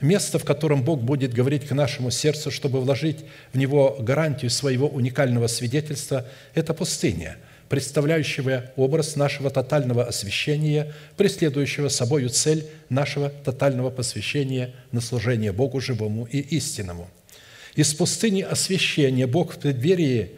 [0.00, 3.18] Место, в котором Бог будет говорить к нашему сердцу, чтобы вложить
[3.52, 7.36] в него гарантию своего уникального свидетельства, это пустыня,
[7.68, 16.24] представляющая образ нашего тотального освящения, преследующего собою цель нашего тотального посвящения на служение Богу живому
[16.24, 17.10] и истинному.
[17.74, 20.32] Из пустыни освящения Бог в преддверии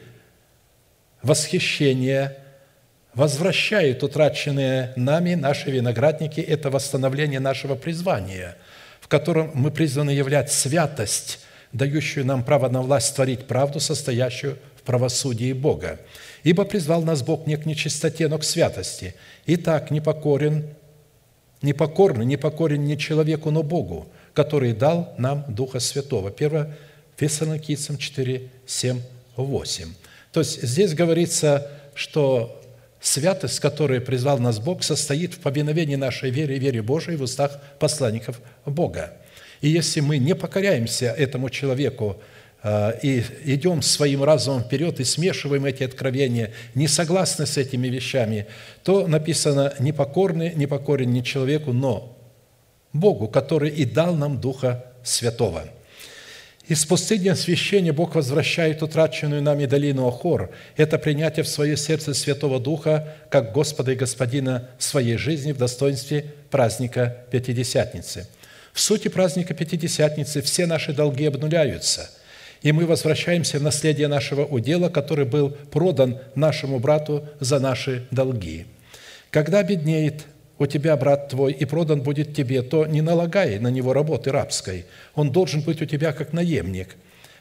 [1.22, 2.37] восхищения
[3.14, 8.57] возвращает утраченные нами наши виноградники– это восстановление нашего призвания,
[9.12, 11.40] в котором мы призваны являть святость,
[11.75, 16.01] дающую нам право на власть творить правду, состоящую в правосудии Бога.
[16.44, 19.14] Ибо призвал нас Бог не к нечистоте, но к святости.
[19.44, 20.64] Итак, непокорен,
[21.61, 26.33] непокорный, непокорен не человеку, но Богу, который дал нам Духа Святого.
[26.35, 26.75] 1
[27.16, 28.98] Фессалоникийцам 4, 7,
[29.37, 29.88] 8.
[30.33, 32.62] То есть здесь говорится, что
[33.03, 37.61] святость, которой призвал нас Бог, состоит в повиновении нашей вере и вере Божией в устах
[37.79, 39.12] посланников Бога.
[39.61, 42.21] И если мы не покоряемся этому человеку
[42.62, 48.47] э, и идем своим разумом вперед и смешиваем эти откровения, не согласны с этими вещами,
[48.85, 52.17] то написано «непокорный, непокорен не человеку, но
[52.93, 55.65] Богу, который и дал нам Духа Святого».
[56.73, 60.51] Из пустыни освящения Бог возвращает утраченную нами долину Охор.
[60.75, 66.33] Это принятие в свое сердце Святого Духа, как Господа и Господина своей жизни в достоинстве
[66.51, 68.27] праздника Пятидесятницы.
[68.73, 72.09] В сути праздника Пятидесятницы все наши долги обнуляются,
[72.63, 78.65] и мы возвращаемся в наследие нашего удела, который был продан нашему брату за наши долги.
[79.31, 80.25] Когда беднеет
[80.62, 84.87] у тебя брат твой и продан будет тебе, то не налагай на него работы рабской.
[85.14, 86.96] Он должен быть у тебя как наемник,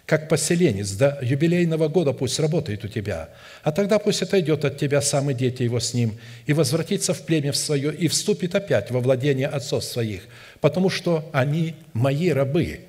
[0.06, 0.92] как поселенец.
[0.92, 3.30] До юбилейного года пусть работает у тебя.
[3.64, 7.22] А тогда пусть отойдет от тебя сам и дети его с ним, и возвратится в
[7.22, 10.24] племя в свое, и вступит опять во владение отцов своих,
[10.60, 12.82] потому что они мои рабы,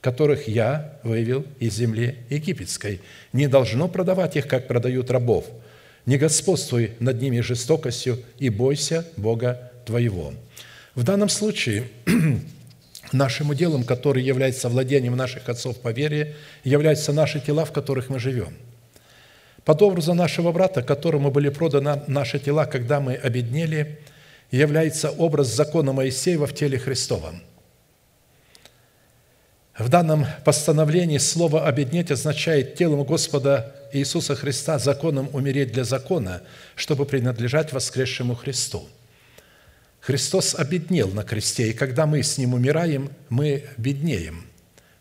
[0.00, 3.00] которых я вывел из земли египетской.
[3.32, 5.44] Не должно продавать их, как продают рабов–
[6.06, 10.34] не господствуй над ними жестокостью и бойся Бога твоего».
[10.94, 11.88] В данном случае
[13.12, 18.18] нашим уделом, который является владением наших отцов по вере, являются наши тела, в которых мы
[18.18, 18.56] живем.
[19.64, 24.00] Под образом нашего брата, которому были проданы наши тела, когда мы обеднели,
[24.50, 27.42] является образ закона Моисеева в теле Христовом–
[29.78, 36.42] в данном постановлении слово «обеднеть» означает телом Господа Иисуса Христа законом умереть для закона,
[36.76, 38.88] чтобы принадлежать воскресшему Христу.
[40.00, 44.46] Христос обеднел на кресте, и когда мы с Ним умираем, мы беднеем,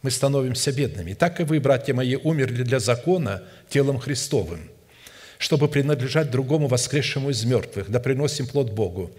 [0.03, 1.13] мы становимся бедными.
[1.13, 4.59] Так и вы, братья мои, умерли для закона телом Христовым,
[5.39, 9.11] чтобы принадлежать другому воскресшему из мертвых, да приносим плод Богу.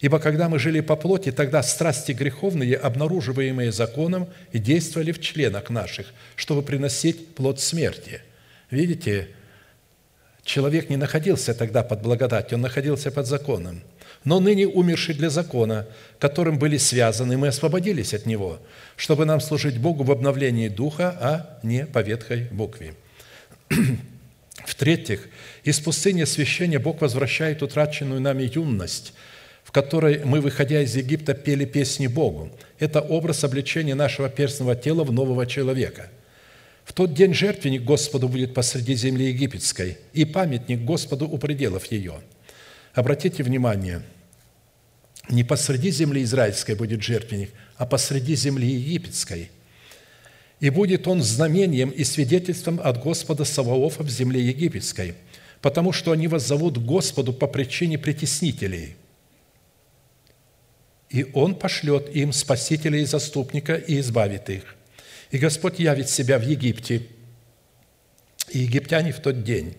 [0.00, 5.70] Ибо когда мы жили по плоти, тогда страсти греховные, обнаруживаемые законом, и действовали в членах
[5.70, 8.20] наших, чтобы приносить плод смерти.
[8.70, 9.28] Видите,
[10.42, 13.82] человек не находился тогда под благодатью, он находился под законом.
[14.24, 15.86] Но ныне умерший для закона,
[16.18, 18.58] которым были связаны, мы освободились от него,
[18.96, 22.94] чтобы нам служить Богу в обновлении духа, а не по ветхой букве.
[24.64, 25.28] В-третьих,
[25.62, 29.12] из пустыни освящения Бог возвращает утраченную нами юность–
[29.66, 32.52] в которой мы, выходя из Египта, пели песни Богу.
[32.78, 36.08] Это образ обличения нашего перстного тела в нового человека.
[36.86, 42.20] В тот день жертвенник Господу будет посреди земли египетской и памятник Господу у пределов ее.
[42.94, 44.02] Обратите внимание,
[45.28, 49.50] не посреди земли израильской будет жертвенник, а посреди земли египетской.
[50.60, 55.16] И будет он знамением и свидетельством от Господа Саваофа в земле египетской,
[55.60, 58.96] потому что они вас зовут Господу по причине притеснителей–
[61.08, 64.75] и Он пошлет им спасителя и заступника и избавит их.
[65.30, 67.06] И Господь явит себя в Египте,
[68.50, 69.76] и египтяне в тот день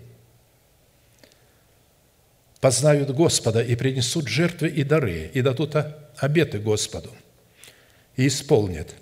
[2.59, 5.75] познают Господа и принесут жертвы и дары, и дадут
[6.17, 7.15] обеты Господу,
[8.15, 8.93] и исполнят.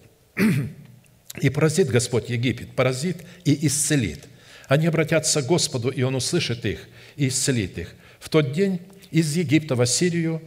[1.41, 4.25] И поразит Господь Египет, поразит и исцелит.
[4.67, 7.95] Они обратятся к Господу, и Он услышит их и исцелит их.
[8.19, 8.81] В тот день
[9.12, 10.41] из Египта в Ассирию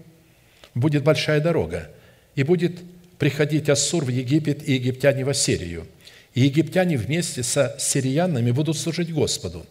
[0.75, 1.91] будет большая дорога,
[2.35, 2.81] и будет
[3.19, 5.87] приходить Ассур в Египет и египтяне в Ассирию.
[6.35, 9.67] И египтяне вместе со сириянами будут служить Господу.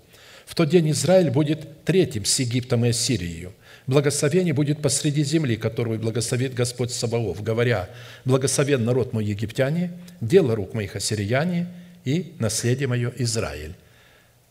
[0.45, 3.49] В тот день Израиль будет третьим с Египтом и Ассирией.
[3.85, 7.89] Благословение будет посреди земли, которую благословит Господь Саваоф, говоря,
[8.25, 11.67] «Благословен народ мой египтяне, дело рук моих ассирияне
[12.03, 13.75] и наследие мое Израиль».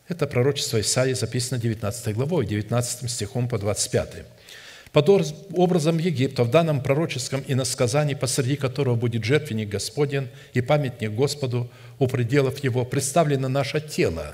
[0.07, 4.25] Это пророчество Исаии записано 19 главой, 19 стихом по 25.
[4.97, 5.09] Под
[5.53, 11.69] образом Египта в данном пророческом иносказании, посреди которого будет жертвенник Господен и памятник Господу
[11.99, 14.33] у пределов его, представлено наше тело,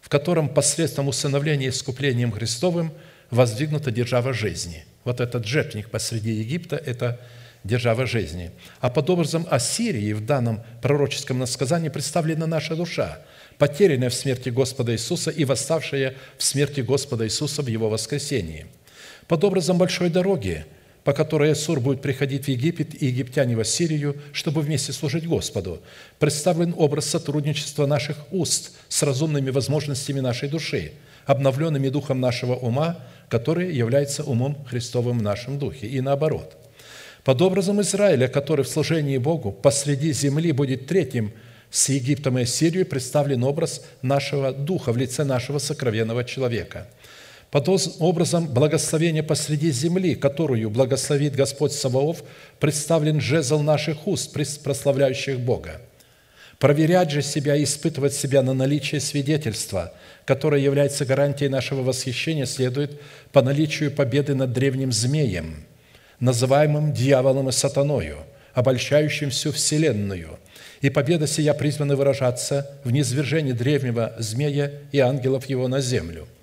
[0.00, 2.92] в котором посредством усыновления искуплением Христовым
[3.32, 4.84] воздвигнута держава жизни.
[5.02, 7.18] Вот этот жертвенник посреди Египта– это
[7.64, 8.52] держава жизни.
[8.78, 13.18] А под образом Ассирии в данном пророческом насказании представлена наша душа,
[13.58, 18.66] потерянная в смерти Господа Иисуса и восставшая в смерти Господа Иисуса в Его воскресении–
[19.28, 20.64] Под образом большой дороги,
[21.04, 25.80] по которой Иисур будет приходить в Египет и египтяне в Ассирию, чтобы вместе служить Господу,
[26.18, 30.92] представлен образ сотрудничества наших уст с разумными возможностями нашей души,
[31.26, 36.56] обновленными духом нашего ума, который является умом Христовым в нашем духе, и наоборот.
[37.22, 41.32] Под образом Израиля, который в служении Богу посреди земли будет третьим
[41.70, 46.88] с Египтом и Ассирией, представлен образ нашего духа в лице нашего сокровенного человека–
[47.50, 47.68] под
[48.00, 52.22] образом благословения посреди земли, которую благословит Господь Саваоф,
[52.60, 54.32] представлен жезл наших уст,
[54.62, 55.80] прославляющих Бога.
[56.58, 59.94] Проверять же себя и испытывать себя на наличие свидетельства,
[60.26, 63.00] которое является гарантией нашего восхищения, следует
[63.32, 65.64] по наличию победы над древним змеем,
[66.20, 68.18] называемым дьяволом и сатаною,
[68.52, 70.38] обольщающим всю вселенную.
[70.82, 76.28] И победа сия призвана выражаться в низвержении древнего змея и ангелов его на землю–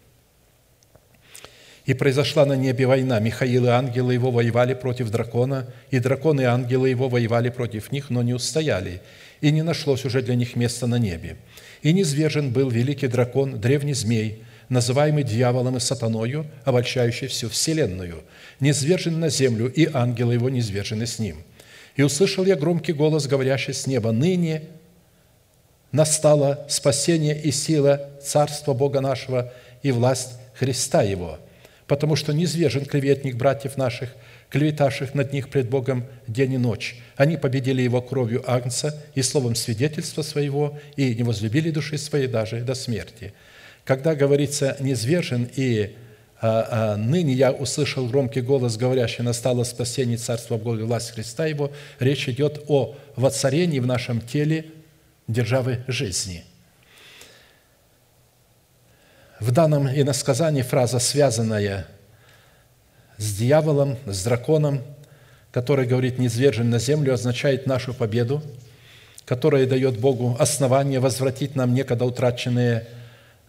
[1.86, 3.20] и произошла на небе война.
[3.20, 8.10] Михаил и ангелы его воевали против дракона, и драконы и ангелы его воевали против них,
[8.10, 9.02] но не устояли,
[9.42, 11.38] и не нашлось уже для них места на небе.
[11.84, 18.24] И низвержен был великий дракон, древний змей, называемый дьяволом и сатаною, обольщающий всю вселенную,
[18.60, 21.44] низвержен на землю, и ангелы его низвержены с ним.
[21.96, 24.64] И услышал я громкий голос, говорящий с неба, «Ныне
[25.92, 31.40] настало спасение и сила Царства Бога нашего и власть Христа Его,
[31.88, 34.16] потому что низвержен клеветник братьев наших,
[34.50, 36.96] клеветавших над них пред Богом день и ночь.
[37.16, 42.62] Они победили его кровью Агнца и словом свидетельства своего, и не возлюбили души своей даже
[42.62, 43.34] до смерти».
[43.84, 45.96] Когда говорится «низвержен» и
[46.42, 51.46] а, а, «ныне я услышал громкий голос, говорящий, настало спасение Царства Бога и власть Христа
[51.46, 54.66] Его», речь идет о воцарении в нашем теле
[55.28, 56.44] державы жизни–
[59.40, 61.88] в данном иносказании фраза, связанная
[63.18, 64.82] с дьяволом, с драконом,
[65.52, 68.42] который говорит «низвержен на землю», означает нашу победу,
[69.26, 72.88] которая дает Богу основание возвратить нам некогда утраченные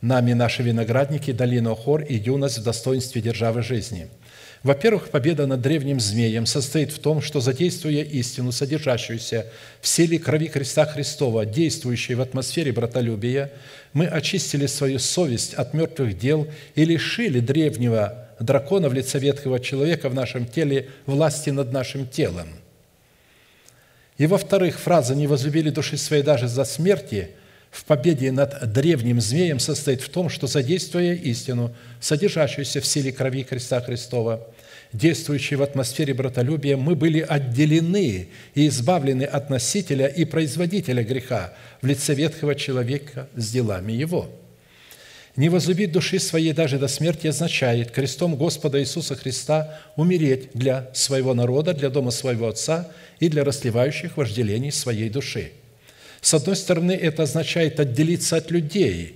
[0.01, 4.09] нами наши виноградники, долину Охор и юность в достоинстве державы жизни–
[4.67, 9.47] во-первых, победа над древним змеем состоит в том, что задействуя истину, содержащуюся
[9.81, 13.53] в силе крови креста Христова, действующей в атмосфере братолюбия,
[13.93, 20.09] мы очистили свою совесть от мертвых дел и лишили древнего дракона в лице ветхого человека
[20.09, 22.49] в нашем теле власти над нашим телом.
[24.19, 27.31] И во-вторых, фраза «не возлюбили души своей даже за смерти»
[27.71, 33.43] в победе над древним змеем состоит в том, что задействуя истину, содержащуюся в силе крови
[33.43, 34.47] креста Христова,
[34.97, 41.87] действующей в атмосфере братолюбия, мы были отделены и избавлены от носителя и производителя греха в
[41.87, 44.29] лице ветхого человека с делами его.
[45.37, 51.35] Не возлюбить души своей даже до смерти означает крестом Господа Иисуса Христа умереть для своего
[51.35, 52.91] народа, для дома своего Отца
[53.21, 55.53] и для расливающих вожделений своей души.
[56.23, 59.16] С одной стороны, это означает отделиться от людей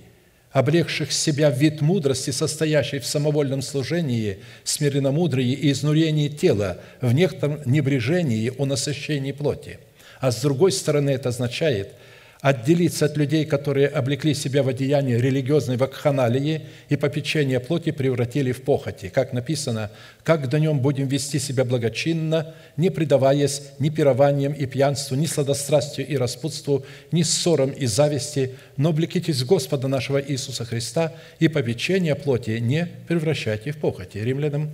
[0.51, 7.61] облегших себя в вид мудрости, состоящей в самовольном служении, смиренномудрии и изнурении тела, в некотором
[7.65, 9.79] небрежении о насыщении плоти.
[10.19, 11.93] А с другой стороны, это означает–
[12.41, 18.63] отделиться от людей, которые облекли себя в одеяние религиозной вакханалии и попечение плоти превратили в
[18.63, 19.09] похоти.
[19.09, 19.91] Как написано,
[20.23, 26.17] «Как днем будем вести себя благочинно, не предаваясь ни пированием и пьянству, ни сладострастию и
[26.17, 32.57] распутству, ни ссорам и зависти, но облекитесь в Господа нашего Иисуса Христа и попечение плоти
[32.59, 34.17] не превращайте в похоти».
[34.17, 34.71] Римлянам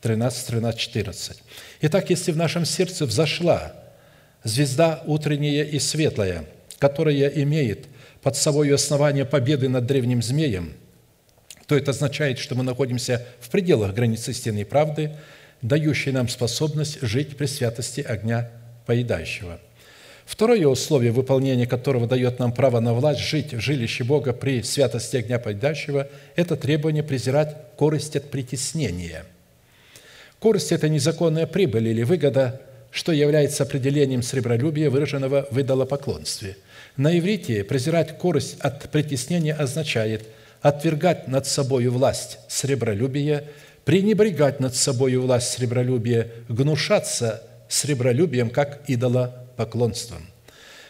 [0.00, 1.42] 13, 13, 14.
[1.82, 3.74] Итак, если в нашем сердце взошла
[4.42, 6.46] звезда утренняя и светлая–
[6.80, 7.86] которая имеет
[8.22, 10.72] под собой основание победы над древним змеем,
[11.66, 15.12] то это означает, что мы находимся в пределах границ истинной правды,
[15.62, 18.50] дающей нам способность жить при святости огня
[18.86, 19.60] поедающего.
[20.24, 25.16] Второе условие, выполнение которого дает нам право на власть жить в жилище Бога при святости
[25.16, 29.24] огня поедающего, это требование презирать корость от притеснения.
[30.38, 36.56] Корость– это незаконная прибыль или выгода, что является определением сребролюбия, выраженного в идолопоклонстве–
[36.96, 40.26] на иврите презирать корость от притеснения означает
[40.60, 43.44] отвергать над собою власть сребролюбия,
[43.84, 50.26] пренебрегать над собою власть сребролюбия, гнушаться сребролюбием как идолопоклонством.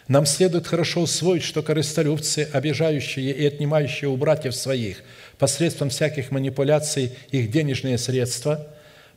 [0.08, 5.02] Нам следует хорошо усвоить, что корыстолюбцы, обижающие и отнимающие у братьев своих
[5.38, 8.66] посредством всяких манипуляций их денежные средства,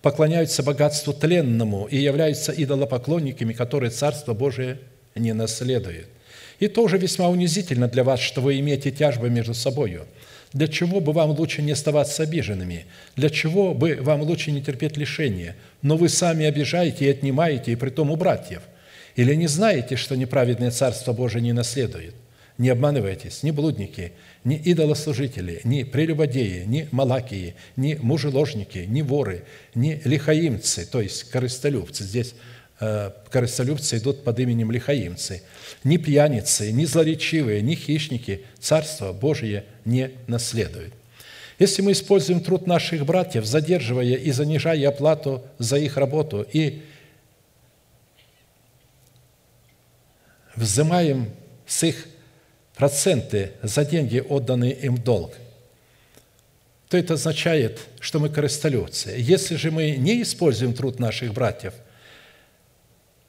[0.03, 4.77] поклоняются богатству тленному и являются идолопоклонниками, которые Царство Божие
[5.15, 6.07] не наследуют–
[6.59, 10.05] и тоже весьма унизительно для вас, что вы имеете тяжбы между собою.
[10.53, 12.85] Для чего бы вам лучше не оставаться обиженными?
[13.15, 15.55] Для чего бы вам лучше не терпеть лишения?
[15.81, 18.61] Но вы сами обижаете и отнимаете, и притом у братьев.
[19.15, 22.13] Или не знаете, что неправедное Царство Божие не наследует?
[22.59, 24.11] Не обманывайтесь, ни блудники,
[24.43, 29.43] ни идолослужители, ни прелюбодеи, ни малакии, ни мужеложники, ни воры,
[29.73, 32.03] ни лихаимцы, то есть корыстолюбцы.
[32.03, 32.35] Здесь
[33.29, 35.43] корыстолюбцы идут под именем лихаимцы.
[35.83, 40.93] Ни пьяницы, ни злоречивые, ни хищники Царство Божие не наследуют.
[41.59, 46.81] Если мы используем труд наших братьев, задерживая и занижая оплату за их работу и
[50.55, 51.29] взимаем
[51.65, 52.07] с их
[52.75, 55.33] проценты за деньги, отданные им в долг,
[56.89, 59.15] то это означает, что мы корыстолюбцы.
[59.17, 61.73] Если же мы не используем труд наших братьев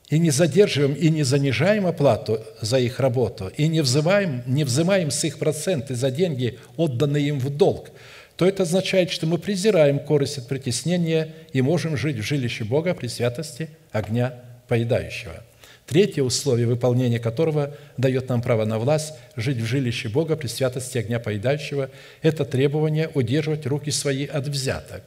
[0.08, 5.10] и не задерживаем и не занижаем оплату за их работу, и не взываем, не взимаем
[5.10, 7.90] с их проценты за деньги, отданные им в долг,
[8.36, 12.94] то это означает, что мы презираем корость от притеснения и можем жить в жилище Бога
[12.94, 14.34] при святости огня
[14.68, 15.42] поедающего–
[15.86, 20.96] Третье условие, выполнение которого дает нам право на власть жить в жилище Бога при святости
[20.96, 21.90] огня поедающего,
[22.22, 25.02] это требование удерживать руки свои от взяток.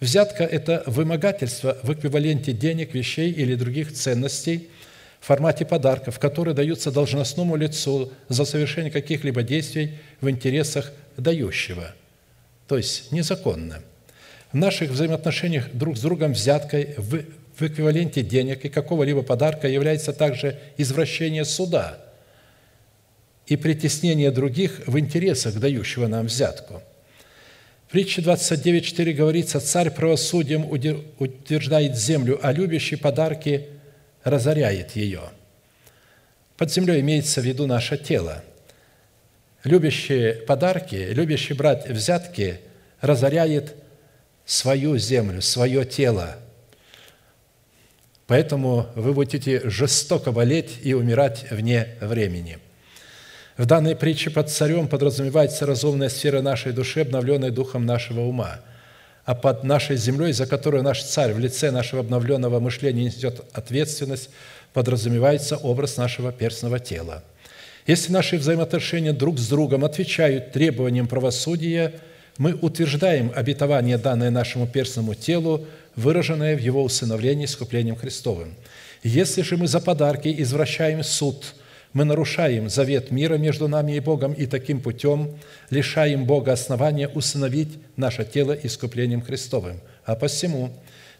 [0.00, 4.70] Взятка– это вымогательство в эквиваленте денег, вещей или других ценностей
[5.20, 11.94] в формате подарков, которые даются должностному лицу за совершение каких-либо действий в интересах дающего,
[12.66, 13.82] то есть незаконно.
[14.52, 20.58] В наших взаимоотношениях друг с другом взяткой в эквиваленте денег и какого-либо подарка является также
[20.78, 21.98] извращение суда
[23.46, 26.82] и притеснение других в интересах дающего нам взятку.
[27.90, 33.66] В притче 29.4 говорится, «Царь правосудием утверждает землю, а любящий подарки
[34.22, 35.22] разоряет ее».
[36.56, 38.44] Под землей имеется в виду наше тело.
[39.64, 42.60] Любящие подарки, любящий брать взятки
[43.00, 43.74] разоряет
[44.46, 46.36] свою землю, свое тело–
[48.30, 52.60] Поэтому вы будете жестоко болеть и умирать вне времени.
[53.60, 58.60] В данной притче под царем подразумевается разумная сфера нашей души, обновленная духом нашего ума.
[59.26, 64.30] А под нашей землей, за которую наш царь в лице нашего обновленного мышления несет ответственность,
[64.72, 67.22] подразумевается образ нашего перстного тела.
[67.86, 71.92] Если наши взаимоотношения друг с другом отвечают требованиям правосудия,
[72.38, 78.54] мы утверждаем обетование, данное нашему перстному телу, выраженное в Его усыновлении искуплением Христовым.
[79.02, 81.54] Если же мы за подарки извращаем суд,
[81.92, 85.38] мы нарушаем завет мира между нами и Богом и таким путем
[85.70, 89.80] лишаем Бога основания усыновить наше тело искуплением Христовым.
[90.04, 90.70] А посему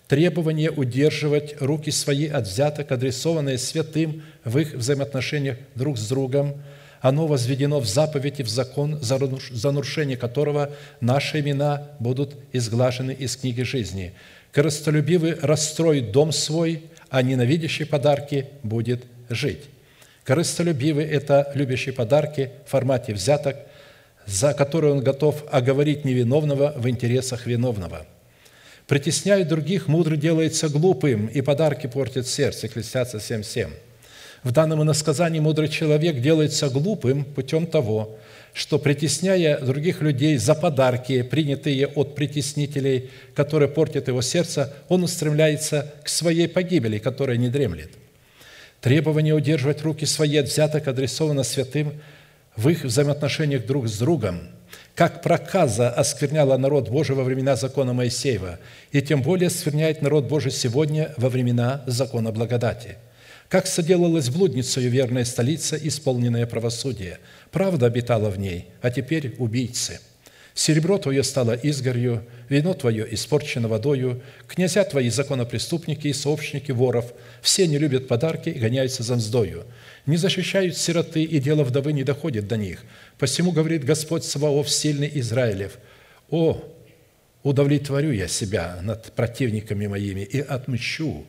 [0.09, 6.63] требование удерживать руки свои от взяток, адресованные святым в их взаимоотношениях друг с другом,
[7.01, 13.37] оно возведено в заповедь и в закон, за нарушение которого наши имена будут изглажены из
[13.37, 14.13] книги жизни–
[14.53, 19.63] Корыстолюбивый расстроит дом свой, а ненавидящий подарки будет жить.
[20.31, 23.57] Корыстолюбивый– это любящий подарки в формате взяток,
[24.27, 28.07] за которые он готов оговорить невиновного в интересах виновного.
[28.87, 32.69] Притесняет других, мудрый делается глупым, и подарки портят сердце.
[32.69, 33.71] Экклесиаста 7.7.
[34.45, 38.17] В данном иносказании мудрый человек делается глупым путем того,
[38.55, 45.93] что, притесняя других людей за подарки, принятые от притеснителей, которые портят его сердце, он устремляется
[46.05, 47.91] к своей погибели, которая не дремлет.
[48.81, 52.01] Требование удерживать руки свои от взяток адресовано святым
[52.57, 54.41] в их взаимоотношениях друг с другом,
[54.95, 58.59] как проказа оскверняла народ Божий во времена закона Моисеева,
[58.93, 62.97] и тем более оскверняет народ Божий сегодня во времена закона благодати–
[63.51, 67.19] как соделалась блудницею верная столица, исполненная правосудие.
[67.51, 69.99] Правда обитала в ней, а теперь убийцы.
[70.55, 77.67] Серебро твое стало изгорью, вино твое испорчено водою, князья твои законопреступники и сообщники воров, все
[77.67, 79.65] не любят подарки и гоняются за мздою.
[80.07, 82.85] Не защищают сироты, и дело вдовы не доходит до них.
[83.19, 85.79] Посему говорит Господь Саваоф, сильный Израилев,
[86.31, 86.63] «О,
[87.43, 91.25] удовлетворю я себя над противниками моими и отмщу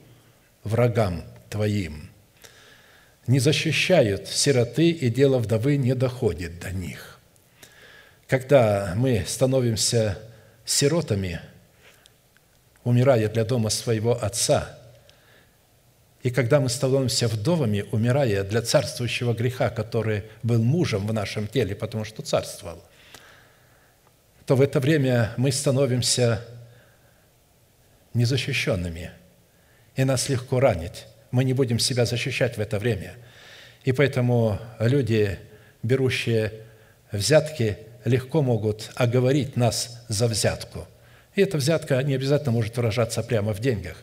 [0.63, 2.11] врагам твоим»
[3.27, 7.10] не защищают сироты, и дело вдовы не доходит до них.
[8.31, 10.17] Когда мы становимся
[10.63, 11.41] сиротами,
[12.85, 14.79] умирая для дома своего отца,
[16.23, 21.75] и когда мы становимся вдовами, умирая для царствующего греха, который был мужем в нашем теле,
[21.75, 22.81] потому что царствовал,
[24.45, 26.41] то в это время мы становимся
[28.13, 29.11] незащищенными,
[29.97, 33.15] и нас легко ранить мы не будем себя защищать в это время.
[33.83, 35.37] И поэтому люди,
[35.83, 36.53] берущие
[37.11, 40.87] взятки, легко могут оговорить нас за взятку.
[41.35, 43.97] И эта взятка не обязательно может выражаться прямо в деньгах.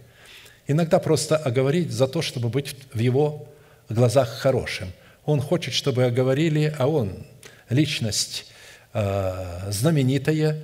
[0.66, 3.48] Иногда просто оговорить за то, чтобы быть в его
[3.88, 4.92] глазах хорошим.
[5.24, 7.26] Он хочет, чтобы оговорили, а он
[7.68, 8.46] личность
[8.92, 10.58] э, знаменитая,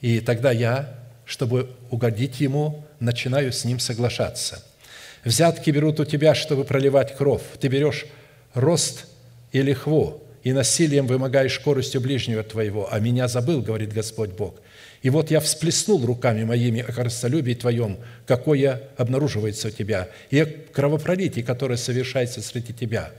[0.00, 0.94] и тогда я,
[1.24, 4.62] чтобы угодить ему, начинаю с ним соглашаться.
[5.24, 7.42] Взятки берут у тебя, чтобы проливать кровь.
[7.60, 8.06] Ты берешь
[8.54, 9.06] рост
[9.52, 14.56] и лихву, и насилием вымогаешь скоростью ближнего твоего, а меня забыл, говорит Господь Бог.
[15.02, 20.46] И вот я всплеснул руками моими о корыстолюбии твоем, какое обнаруживается у тебя, и о
[20.46, 23.10] кровопролитии, которое совершается среди тебя.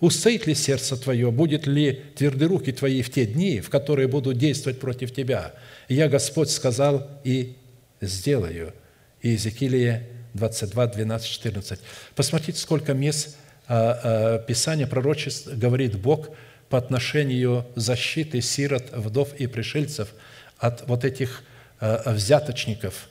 [0.00, 4.38] Устоит ли сердце твое, будет ли тверды руки твои в те дни, в которые будут
[4.38, 5.52] действовать против тебя?
[5.88, 7.54] я, Господь, сказал и
[8.00, 8.72] сделаю.
[9.20, 11.80] И Иезекиилия 22, 12, 14.
[12.16, 13.36] Посмотрите, сколько мест
[13.68, 16.30] а, а, Писания пророчеств говорит Бог
[16.72, 20.08] по отношению защиты сирот, вдов и пришельцев
[20.56, 21.42] от вот этих
[21.80, 23.10] а, взяточников,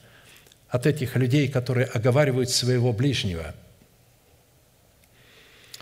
[0.68, 3.54] от этих людей, которые оговаривают своего ближнего.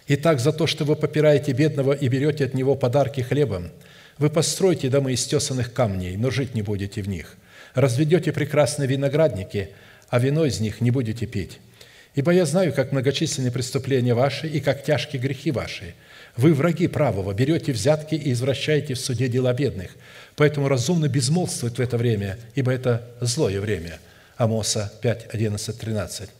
[0.08, 3.70] Итак, за то, что вы попираете бедного и берете от него подарки хлебом,
[4.18, 7.38] вы постройте дома из тесанных камней, но жить не будете в них.
[7.72, 9.70] Разведете прекрасные виноградники,
[10.10, 11.60] а вино из них не будете пить.
[12.14, 15.94] Ибо я знаю, как многочисленные преступления ваши и как тяжкие грехи ваши.
[16.36, 19.90] Вы враги правого, берете взятки и извращаете в суде дела бедных.
[20.36, 23.98] Поэтому разумно безмолвствовать в это время, ибо это злое время».
[24.40, 26.30] Амоса 5, 11, 13.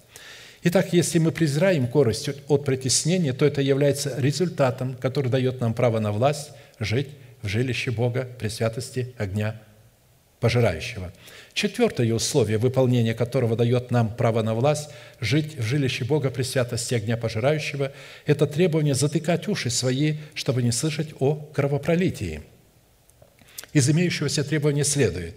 [0.63, 6.01] Итак, если мы презираем корость от притеснения, то это является результатом, который дает нам право
[6.01, 7.09] на власть жить
[7.43, 9.61] в жилище Бога при святости огня
[10.41, 11.13] пожирающего.
[11.53, 14.91] Четвертое условие, выполнение которого дает нам право на власть
[15.21, 17.93] жить в жилище Бога при святости огня пожирающего,
[18.25, 22.43] это требование затыкать уши свои, чтобы не слышать о кровопролитии.
[23.73, 25.35] Из имеющегося требования следует,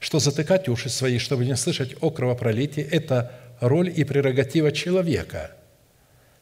[0.00, 5.50] что затыкать уши свои, чтобы не слышать о кровопролитии, это роль и прерогатива человека,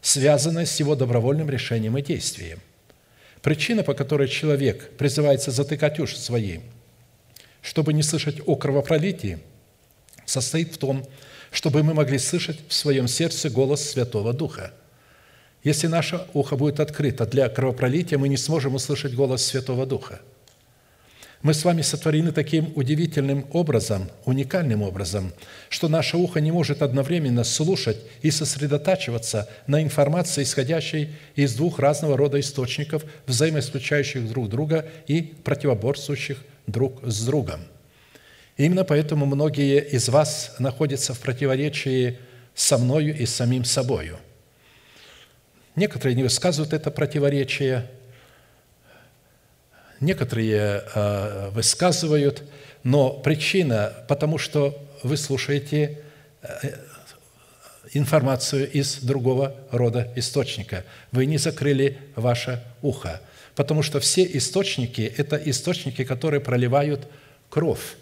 [0.00, 2.60] связанная с его добровольным решением и действием.
[3.42, 6.60] Причина, по которой человек призывается затыкать уши свои–
[7.68, 9.40] чтобы не слышать о кровопролитии,
[10.24, 11.06] состоит в том,
[11.50, 14.72] чтобы мы могли слышать в своем сердце голос Святого Духа.
[15.62, 20.20] Если наше ухо будет открыто для кровопролития, мы не сможем услышать голос Святого Духа.
[21.42, 25.34] Мы с вами сотворены таким удивительным образом, уникальным образом,
[25.68, 32.16] что наше ухо не может одновременно слушать и сосредотачиваться на информации, исходящей из двух разного
[32.16, 36.38] рода источников, взаимоисключающих друг друга и противоборствующих
[36.68, 37.60] друг с другом.
[38.56, 42.18] И именно поэтому многие из вас находятся в противоречии
[42.54, 44.18] со мною и с самим собою.
[45.74, 47.88] Некоторые не высказывают это противоречие,
[50.00, 52.42] некоторые э, высказывают,
[52.82, 56.00] но причина, потому что вы слушаете
[56.42, 56.48] э,
[57.92, 60.84] информацию из другого рода источника.
[61.12, 63.20] Вы не закрыли ваше ухо
[63.58, 67.08] потому что все источники– это источники, которые проливают
[67.50, 67.96] кровь.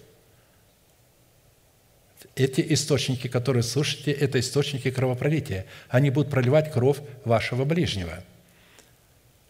[2.34, 5.64] Эти источники, которые слушаете, это источники кровопролития.
[5.88, 8.22] Они будут проливать кровь вашего ближнего.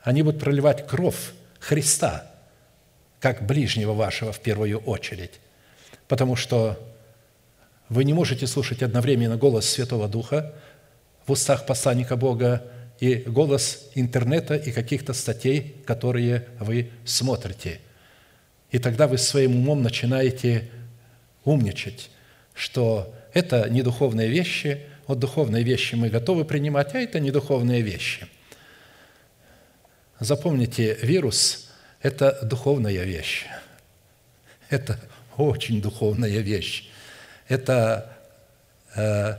[0.00, 2.30] Они будут проливать кровь Христа,
[3.18, 5.40] как ближнего вашего в первую очередь.
[6.06, 6.78] Потому что
[7.88, 10.54] вы не можете слушать одновременно голос Святого Духа
[11.26, 12.62] в устах посланника Бога
[13.00, 17.80] и голос интернета и каких-то статей, которые вы смотрите.
[18.70, 20.70] И тогда вы своим умом начинаете
[21.44, 22.10] умничать,
[22.54, 27.82] что это не духовные вещи, вот духовные вещи мы готовы принимать, а это не духовные
[27.82, 28.26] вещи.
[30.18, 31.68] Запомните, вирус–
[32.02, 33.44] это духовная вещь.
[34.70, 34.98] Это
[35.36, 36.88] очень духовная вещь.
[37.46, 38.16] Это
[38.96, 39.34] э,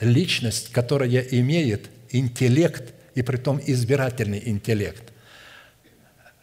[0.00, 5.12] личность, которая имеет интеллект и притом избирательный интеллект.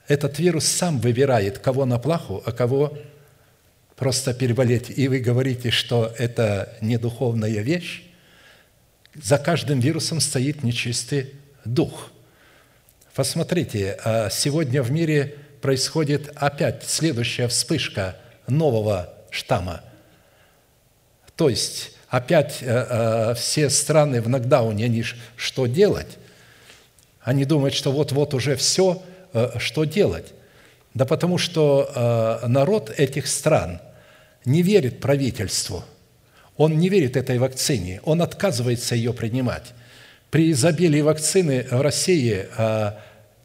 [0.08, 2.96] Этот вирус сам выбирает, кого на плаху, а кого
[3.96, 4.92] просто переболеть.
[4.96, 8.04] И вы говорите, что это не духовная вещь.
[9.16, 11.34] За каждым вирусом стоит нечистый
[11.66, 12.12] дух.
[13.16, 18.18] Посмотрите, а сегодня в мире происходит опять следующая вспышка
[18.48, 19.82] нового штамма.
[21.36, 25.04] То есть опять э, э, все страны в нокдауне, они
[25.36, 26.20] что делать?
[27.28, 29.04] Они думают, что вот-вот уже все,
[29.34, 30.28] э, что делать?
[30.94, 33.82] Да потому что э, народ этих стран
[34.46, 35.84] не верит правительству.
[36.56, 39.74] Он не верит этой вакцине, он отказывается ее принимать.
[40.32, 42.92] При изобилии вакцины в России э,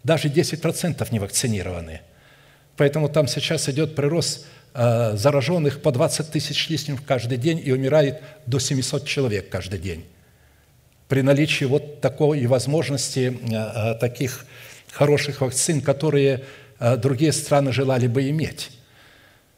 [0.05, 2.03] даже 10% не вакцинированы.
[2.76, 8.61] Поэтому там сейчас идет прирост зараженных по 20 тысяч лишним каждый день и умирает до
[8.61, 10.07] 700 человек каждый день.
[11.12, 14.46] При наличии вот такой возможности э, таких
[14.90, 16.44] хороших вакцин, которые
[16.96, 18.70] другие страны желали бы иметь.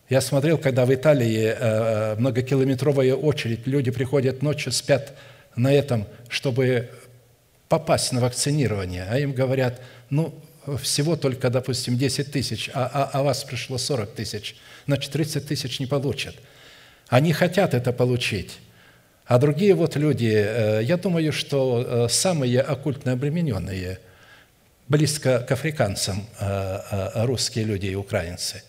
[0.09, 5.15] Я смотрел, когда в Италии многокилометровая очередь, люди приходят ночью, спят
[5.55, 6.91] на этом, чтобы
[7.69, 9.81] попасть на вакцинирование, а им говорят,
[10.11, 10.35] ну,
[10.83, 14.57] всего только, допустим, 10 тысяч, а, а, а вас пришло 40 тысяч,
[14.89, 16.35] значит, 30 тысяч не получат.
[17.07, 18.59] Они хотят это получить.
[19.27, 23.99] А другие вот люди, э, я думаю, что э, самые оккультно обремененные,
[24.89, 28.63] близко к африканцам э, русские люди и украинцы,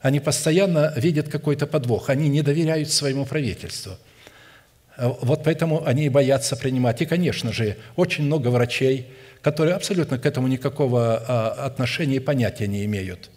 [0.00, 3.96] они постоянно видят какой-то подвох, они не доверяют своему правительству–
[5.00, 7.00] вот поэтому они и боятся принимать.
[7.00, 9.06] И, конечно же, очень много врачей,
[9.40, 11.16] которые абсолютно к этому никакого
[11.64, 13.30] отношения и понятия не имеют.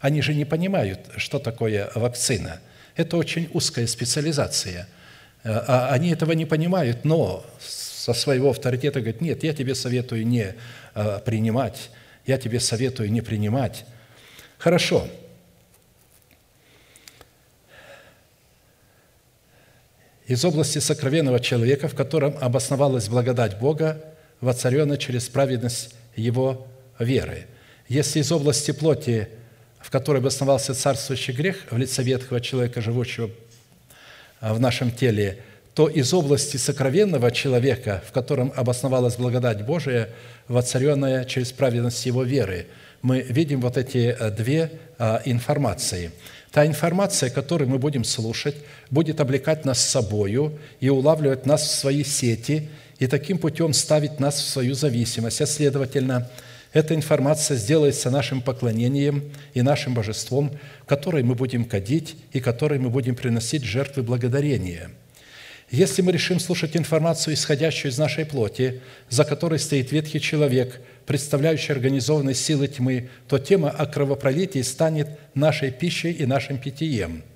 [0.00, 2.60] Они же не понимают, что такое вакцина.
[2.96, 4.88] Это очень узкая специализация.
[5.46, 10.26] А, а они этого не понимают, но со своего авторитета говорят, нет, я тебе советую
[10.26, 10.54] не
[11.24, 11.90] принимать,
[12.26, 13.84] я тебе советую не принимать.
[14.58, 15.06] Хорошо.
[20.26, 24.02] Из области сокровенного человека, в котором обосновалась благодать Бога,
[24.40, 26.66] воцарена через праведность его
[26.98, 27.46] веры.
[27.86, 29.28] Если из области плоти,
[29.78, 33.30] в которой обосновался царствующий грех в лице ветхого человека, живущего
[34.40, 35.38] в нашем теле,
[35.74, 40.08] то из области сокровенного человека, в котором обосновалась благодать Божия,
[40.48, 42.66] воцаренная через праведность его веры,
[43.02, 46.12] мы видим вот эти э, две а, информации.
[46.50, 48.56] Та информация, которую мы будем слушать,
[48.90, 52.68] будет облекать нас собою и улавливать нас в свои сети–
[52.98, 55.40] и таким путем ставить нас в свою зависимость.
[55.40, 56.28] А следовательно,
[56.76, 62.90] эта информация сделается нашим поклонением и нашим божеством, которое мы будем кадить и которое мы
[62.90, 64.90] будем приносить жертвы благодарения.
[65.70, 71.72] Если мы решим слушать информацию, исходящую из нашей плоти, за которой стоит ветхий человек, представляющий
[71.72, 77.22] организованные силы тьмы, то тема о кровопролитии станет нашей пищей и нашим питьем–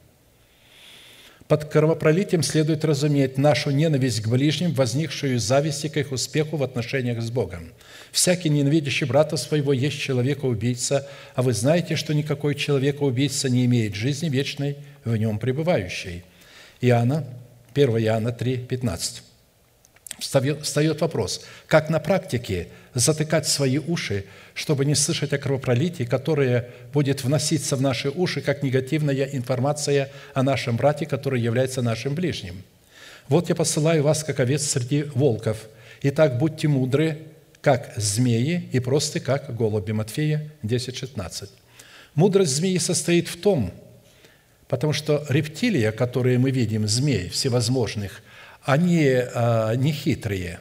[1.50, 6.62] под кровопролитием следует разуметь нашу ненависть к ближним, возникшую из зависти к их успеху в
[6.62, 7.72] отношениях с Богом.
[8.12, 14.28] «Всякий, ненавидящий брата своего, есть человека-убийца, а вы знаете, что никакой человека-убийца не имеет жизни
[14.28, 16.22] вечной в нем пребывающей».
[16.80, 17.24] Иоанна,
[17.74, 19.22] 1 Иоанна 3, 15
[20.20, 27.24] встает вопрос, как на практике затыкать свои уши, чтобы не слышать о кровопролитии, которое будет
[27.24, 32.62] вноситься в наши уши, как негативная информация о нашем брате, который является нашим ближним.
[33.28, 35.68] Вот я посылаю вас, как овец среди волков.
[36.02, 37.18] Итак, будьте мудры,
[37.60, 39.92] как змеи, и просты, как голуби.
[39.92, 41.50] Матфея 10, 16.
[42.14, 43.72] Мудрость змеи состоит в том,
[44.66, 48.22] потому что рептилия, которые мы видим, змей всевозможных–
[48.62, 50.60] они а, не хитрые.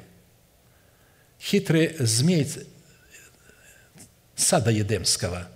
[1.39, 2.47] Хитрый змей
[4.35, 5.47] сада Едемского.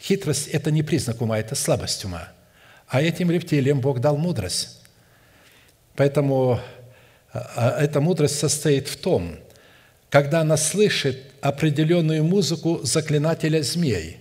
[0.00, 2.28] Хитрость– это не признак ума, это слабость ума.
[2.88, 4.82] А этим рептилиям Бог дал мудрость.
[5.96, 6.60] Поэтому
[7.32, 9.36] а, а, эта мудрость состоит в том,
[10.10, 14.18] когда она слышит определенную музыку заклинателя змей.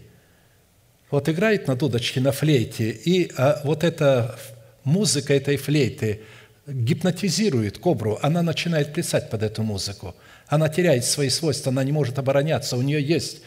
[1.12, 3.32] Вот играет на дудочке, на флейте, и
[3.64, 4.40] вот эта
[4.84, 6.24] музыка этой флейты–
[6.68, 10.16] гипнотизирует кобру, она начинает плясать под эту музыку.
[10.48, 12.78] Она теряет свои свойства, она не может обороняться.
[12.78, 13.42] У нее есть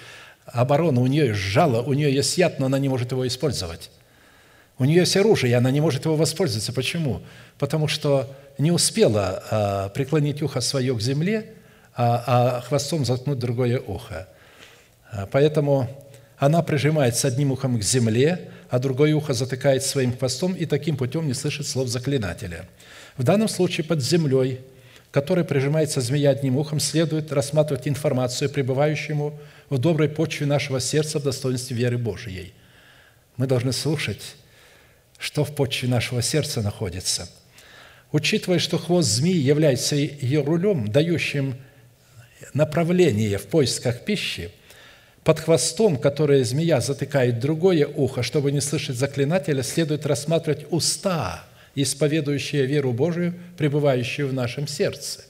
[0.44, 3.90] оборона, у нее есть жало, у нее есть яд, но она не может его использовать.
[4.78, 6.72] У нее есть оружие, и она не может его воспользоваться.
[6.72, 7.22] Почему?
[7.58, 11.54] Потому что не успела а, преклонить ухо свое к земле,
[11.94, 14.28] а, а хвостом заткнуть другое ухо.
[15.10, 15.88] А, поэтому
[16.36, 21.26] она прижимается одним ухом к земле, а другое ухо затыкает своим хвостом и таким путем
[21.26, 22.68] не слышит слов заклинателя–
[23.16, 24.60] в данном случае под землей,
[25.10, 29.38] которой прижимается змея одним ухом, следует рассматривать информацию, пребывающему
[29.70, 32.52] в доброй почве нашего сердца в достоинстве веры Божией.
[33.36, 34.36] Мы должны слушать,
[35.18, 37.28] что в почве нашего сердца находится.
[38.12, 41.56] Учитывая, что хвост змеи является ее рулем, дающим
[42.52, 44.50] направление в поисках пищи,
[45.24, 51.45] под хвостом, которое змея затыкает другое ухо, чтобы не слышать заклинателя, следует рассматривать уста–
[51.77, 55.20] исповедующие веру Божию, пребывающую в нашем сердце.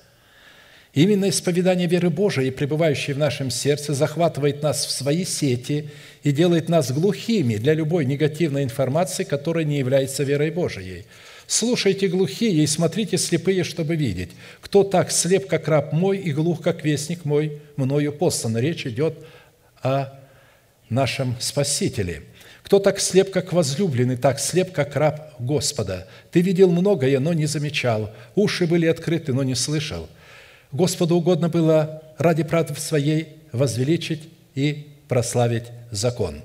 [0.95, 5.91] Именно исповедание веры Божией, пребывающей в нашем сердце, захватывает нас в свои сети
[6.23, 11.05] и делает нас глухими для любой негативной информации, которая не является верой Божией.
[11.47, 14.31] Слушайте глухие и смотрите слепые, чтобы видеть.
[14.63, 18.57] Кто так слеп, как раб мой, и глух, как вестник мой, мною послан.
[18.57, 19.19] Речь идет
[19.83, 20.19] о
[20.89, 22.23] нашем Спасителе–
[22.67, 26.09] Кто так слеп, как возлюбленный, так слеп, как раб Господа.
[26.33, 28.11] Ты видел многое, но не замечал.
[28.35, 30.09] Уши были открыты, но не слышал.
[30.73, 36.43] Господу угодно было ради правды своей возвеличить и прославить закон.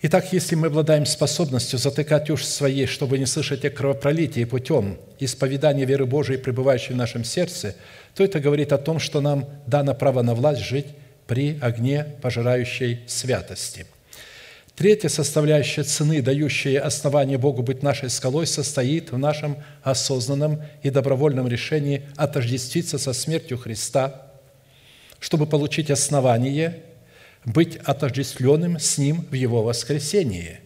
[0.00, 5.84] Итак, если мы обладаем способностью затыкать уши своей, чтобы не слышать о кровопролитии путем исповедания
[5.84, 7.76] веры Божией, пребывающей в нашем сердце,
[8.14, 10.86] то это говорит о том, что нам дано право на власть жить
[11.26, 13.84] при огне пожирающей святости–
[14.74, 21.46] Третья составляющая цены, дающая основание Богу быть нашей скалой, состоит в нашем осознанном и добровольном
[21.46, 24.32] решении отождествиться со смертью Христа,
[25.20, 26.82] чтобы получить основание
[27.44, 30.60] быть отождествленным с Ним в Его воскресении.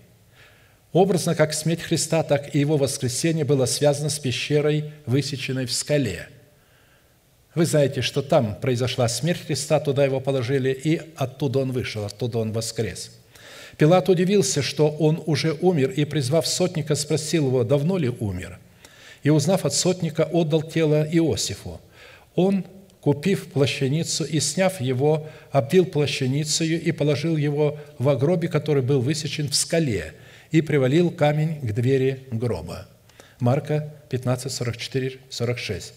[0.93, 6.29] Образно, как смерть Христа, так и Его воскресение было связано с пещерой, высеченной в скале.
[7.57, 12.39] Вы знаете, что там произошла смерть Христа, туда Его положили, и оттуда Он вышел, оттуда
[12.39, 13.11] Он воскрес–
[13.77, 18.59] Пилат удивился, что он уже умер, и, призвав сотника, спросил его, давно ли умер.
[19.22, 21.81] И, узнав от сотника, отдал тело Иосифу.
[22.35, 22.64] Он,
[23.01, 29.49] купив плащаницу и сняв его, обвил плащаницею и положил его в гробе, который был высечен
[29.49, 30.14] в скале,
[30.51, 32.87] и привалил камень к двери гроба.
[33.41, 35.93] Марка 15, 44, 46.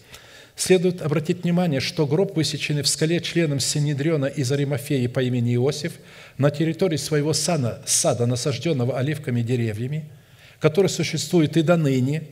[0.60, 5.94] Следует обратить внимание, что гроб, высеченный в скале членом Синедриона из Аримафеи по имени Иосиф,
[6.36, 10.10] на территории своего сада, сада, насажденного оливками деревьями,
[10.58, 12.24] который существует и до ныне,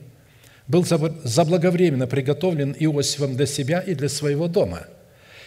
[0.67, 0.85] был
[1.23, 4.85] заблаговременно приготовлен Иосифом для себя и для своего дома,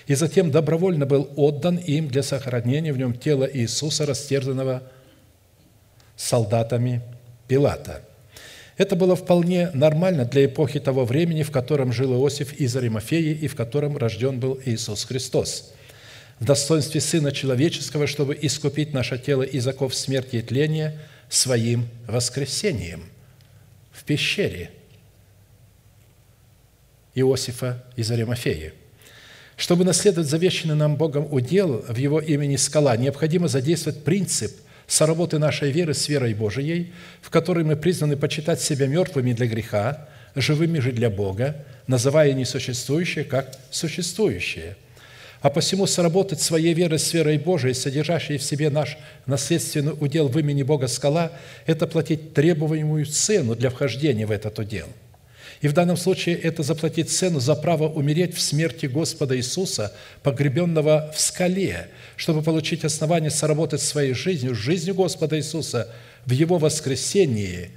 [0.09, 4.83] и затем добровольно был отдан им для сохранения в нем тела Иисуса, растерзанного
[6.17, 7.01] солдатами
[7.47, 8.03] Пилата–
[8.77, 13.47] это было вполне нормально для эпохи того времени, в котором жил Иосиф из Аримафеи и
[13.47, 15.73] в котором рожден был Иисус Христос.
[16.41, 20.99] В достоинстве Сына Человеческого, чтобы искупить наше тело из оков смерти и тления
[21.29, 23.05] своим воскресением
[23.93, 24.71] в пещере
[27.15, 28.73] Иосифа из Аримафеи–
[29.55, 34.53] чтобы наследовать завещанный нам Богом удел в Его имени скала, необходимо задействовать принцип–
[34.93, 40.07] соработы нашей веры с верой Божией, в которой мы признаны почитать себя мертвыми для греха,
[40.35, 44.77] живыми же для Бога, называя несуществующее как существующее.
[45.41, 50.39] А посему сработать своей верой с верой Божией, содержащей в себе наш наследственный удел в
[50.39, 51.33] имени Бога скала,
[51.65, 54.89] это платить требуемую цену для вхождения в этот удел–
[55.63, 59.93] и в данном случае это заплатить цену за право умереть в смерти Господа Иисуса,
[60.25, 65.89] погребенного в скале, чтобы получить основание соработать своей жизнью, жизнью Господа Иисуса
[66.27, 67.71] в Его воскресении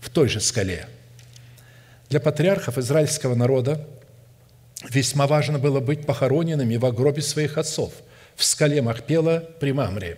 [0.00, 0.86] в той же скале.
[2.10, 3.88] Для патриархов израильского народа
[4.88, 7.92] весьма важно было быть похороненными во гробе своих отцов
[8.36, 10.16] в скале Махпела при Мамре.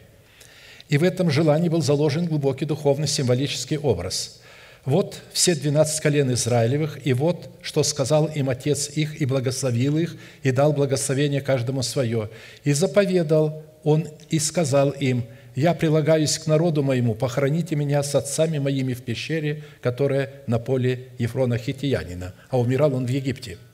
[0.91, 4.41] И в этом желании был заложен глубокий духовный символический образ–
[4.85, 10.17] вот все двенадцать колен Израилевых, и вот, что сказал им Отец их, и благословил их,
[10.43, 12.31] и дал благословение каждому свое.
[12.65, 15.25] И заповедал Он, и сказал им,
[15.55, 21.09] «Я прилагаюсь к народу моему, похороните меня с отцами моими в пещере, которая на поле
[21.19, 22.35] Ефрона Хитиянина».
[22.49, 23.59] А умирал он в Египте–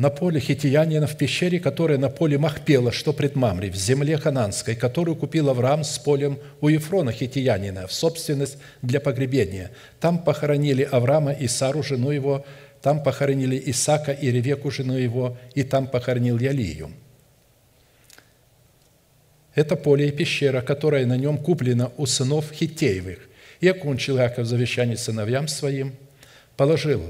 [0.00, 4.74] на поле хитиянина в пещере, которая на поле Махпела, что пред Мамри, в земле хананской,
[4.74, 9.72] которую купил Авраам с полем у Ефрона хитиянина в собственность для погребения.
[10.00, 12.46] Там похоронили Авраама и Сару, жену его,
[12.80, 16.92] там похоронили Исака и Ревеку, жену его, и там похоронил Ялию.
[19.54, 23.18] Это поле и пещера, которая на нем куплена у сынов Хитеевых.
[23.60, 25.92] И окончил Иаков завещание сыновьям своим,
[26.56, 27.02] положил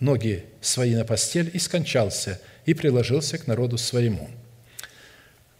[0.00, 4.28] ноги свои на постель и скончался, и приложился к народу своему».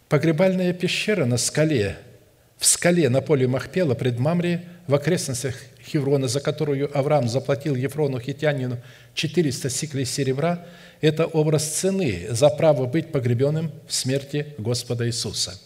[0.09, 1.97] Погребальная пещера на скале,
[2.57, 8.19] в скале на поле Махпела пред Мамре, в окрестностях Хеврона, за которую Авраам заплатил Ефрону
[8.19, 8.77] Хитянину
[9.15, 10.65] 400 сиклей серебра,
[11.01, 15.59] это образ цены за право быть погребенным в смерти Господа Иисуса.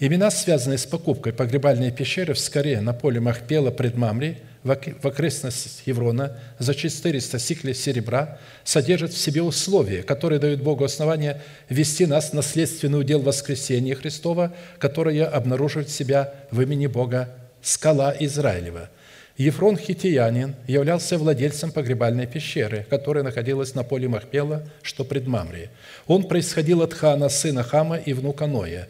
[0.00, 5.86] Имена, связанные с покупкой погребальной пещеры в скале на поле Махпела пред Мамре, в окрестностях
[5.86, 12.30] Еврона за 400 сиклей серебра содержит в себе условия, которые дают Богу основание вести нас
[12.30, 17.30] в наследственный удел воскресения Христова, которое обнаруживает себя в имени Бога
[17.60, 18.90] скала Израилева.
[19.36, 25.70] Ефрон Хитиянин являлся владельцем погребальной пещеры, которая находилась на поле Махпела, что пред Мамрией.
[26.06, 28.88] Он происходил от Хана, сына Хама и внука Ноя.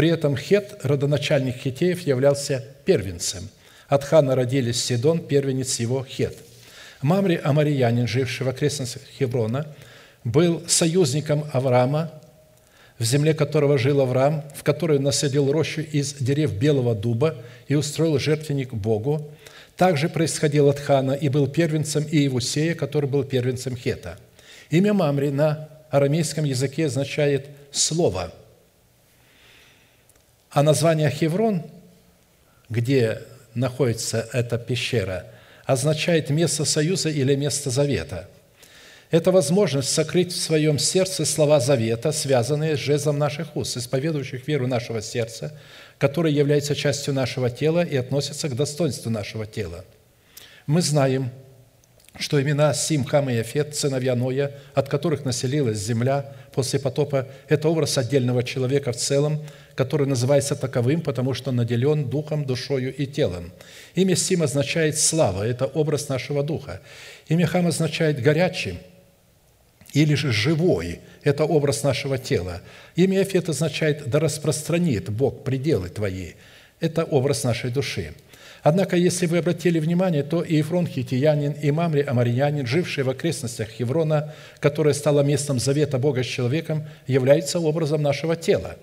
[0.00, 3.50] При этом Хет, родоначальник хитеев, являлся первенцем–
[3.88, 6.38] от Хана родились Сидон, первенец его Хет.
[7.02, 9.66] Мамри Амариянин, живший в окрестностях Хеврона,
[10.24, 12.12] был союзником Авраама
[12.98, 17.36] в земле которого жил Авраам, в которой насадил рощу из дерев белого дуба
[17.68, 19.30] и устроил жертвенник Богу,
[19.76, 24.16] также происходил от Хана и был первенцем Иевусея, который был первенцем Хета.
[24.70, 28.32] Имя Мамри на арамейском языке означает «слово».
[30.50, 31.62] А название Хеврон,
[32.68, 33.22] где
[33.54, 35.26] находится эта пещера,
[35.64, 38.28] означает место союза или место завета–
[39.10, 44.68] это возможность сокрыть в своем сердце слова завета, связанные с жезлом наших уст, исповедующих веру
[44.68, 45.52] нашего сердца,
[45.98, 49.84] который является частью нашего тела и относится к достоинству нашего тела.
[50.66, 51.30] Мы знаем,
[52.20, 57.68] что имена Сим, Хам и Яфет, сыновья Ноя, от которых населилась земля после потопа, это
[57.68, 59.40] образ отдельного человека в целом,
[59.74, 63.52] который называется таковым, потому что наделен духом, душою и телом.
[63.94, 66.80] Имя Сим означает «слава», это образ нашего духа.
[67.28, 68.78] Имя Хам означает «горячий»,
[69.92, 72.60] или же живой– это образ нашего тела.
[72.94, 76.32] Имя Афет означает «да распространит Бог пределы твои».
[76.78, 78.14] Это образ нашей души.
[78.62, 83.68] Однако, если вы обратили внимание, то и Ефрон Хитиянин, и Мамри Амарьянин, жившие в окрестностях
[83.68, 88.76] Хеврона, которое стало местом завета Бога с человеком, является образом нашего тела.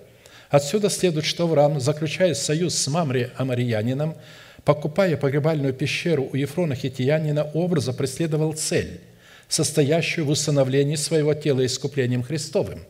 [0.50, 4.16] Отсюда следует, что Авраам, заключая союз с Мамри Амарьянином,
[4.64, 9.00] покупая погребальную пещеру у Ефрона Хитиянина, образа преследовал цель–
[9.48, 12.80] состоящую в установлении своего тела искуплением Христовым.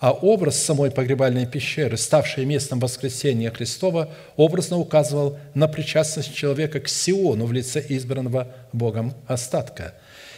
[0.00, 6.88] А образ самой погребальной пещеры, ставшей местом воскресения Христова, образно указывал на причастность человека к
[6.88, 9.94] Сиону в лице избранного Богом остатка.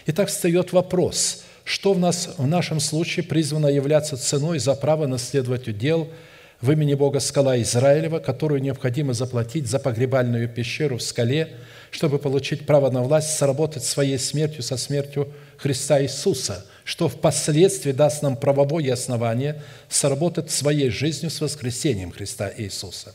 [0.06, 5.68] Итак, встает вопрос, что в нас в нашем случае призвано являться ценой за право наследовать
[5.68, 6.10] удел–
[6.62, 11.56] в имени Бога скала Израилева, которую необходимо заплатить за погребальную пещеру в скале,
[11.90, 18.22] чтобы получить право на власть, сработать своей смертью со смертью Христа Иисуса, что впоследствии даст
[18.22, 23.14] нам правовое основание сработать своей жизнью с воскресением Христа Иисуса.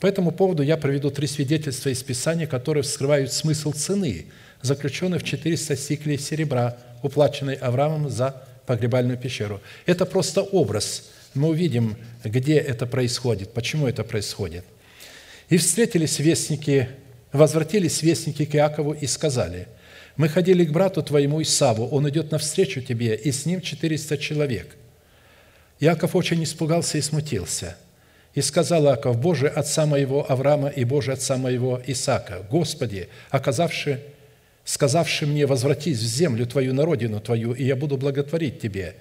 [0.00, 4.26] По этому поводу я проведу три свидетельства из Писания, которые вскрывают смысл цены,
[4.62, 9.60] заключенной в 400 сиклей серебра, уплаченной Авраамом за погребальную пещеру.
[9.86, 14.64] Это просто образ– мы увидим, где это происходит, почему это происходит.
[15.48, 16.88] «И встретились вестники,
[17.32, 19.66] возвратились вестники к Иакову и сказали,
[20.16, 24.76] «Мы ходили к брату твоему Исаву, он идет навстречу тебе, и с ним четыреста человек».
[25.80, 27.76] Иаков очень испугался и смутился.
[28.34, 33.98] И сказал Иаков, «Боже, отца моего Авраама и Боже, отца моего Исаака, Господи, оказавший,
[34.64, 38.94] сказавший мне, возвратись в землю Твою, на родину Твою, и я буду благотворить Тебе,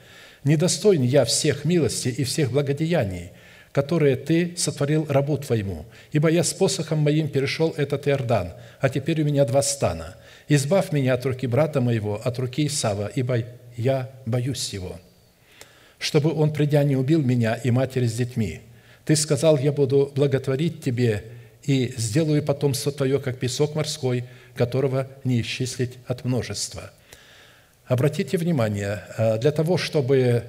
[0.43, 3.32] недостоин я всех милости и всех благодеяний,
[3.72, 9.22] которые Ты сотворил рабу Твоему, ибо я с посохом моим перешел этот Иордан, а теперь
[9.22, 10.16] у меня два стана.
[10.48, 13.44] Избавь меня от руки брата моего, от руки Исава, ибо
[13.78, 15.00] я боюсь его,
[15.98, 18.62] чтобы он, придя, не убил меня и матери с детьми.
[19.06, 21.24] Ты сказал, я буду благотворить тебе
[21.64, 24.26] и сделаю потомство твое, как песок морской,
[24.56, 26.91] которого не исчислить от множества».
[27.86, 30.46] Обратите внимание, э, для того, чтобы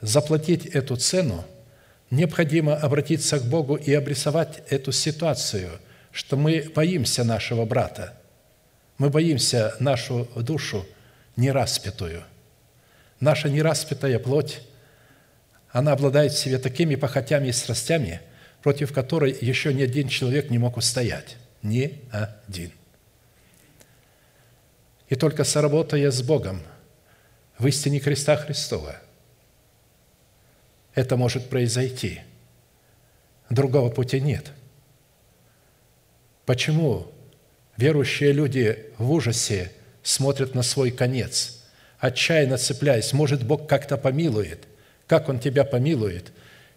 [0.00, 1.44] заплатить эту цену,
[2.10, 5.70] необходимо обратиться к Богу и обрисовать эту ситуацию,
[6.10, 8.14] что мы боимся нашего брата,
[8.98, 10.86] мы боимся нашу душу
[11.36, 12.22] нераспятую.
[13.20, 14.60] Наша нераспятая плоть,
[15.70, 18.20] она обладает в себе такими похотями и страстями,
[18.62, 21.36] против которой еще ни один человек не мог устоять.
[21.62, 22.72] Ни один–
[25.08, 26.62] и только сработая с Богом
[27.58, 28.96] в истине креста Христова,
[30.94, 32.22] это может произойти.
[33.48, 34.50] Другого пути нет.
[36.44, 37.12] Почему
[37.76, 39.72] верующие люди в ужасе
[40.02, 41.60] смотрят на свой конец,
[41.98, 44.64] отчаянно цепляясь, может, Бог как-то помилует?
[45.06, 46.32] Как Он тебя помилует,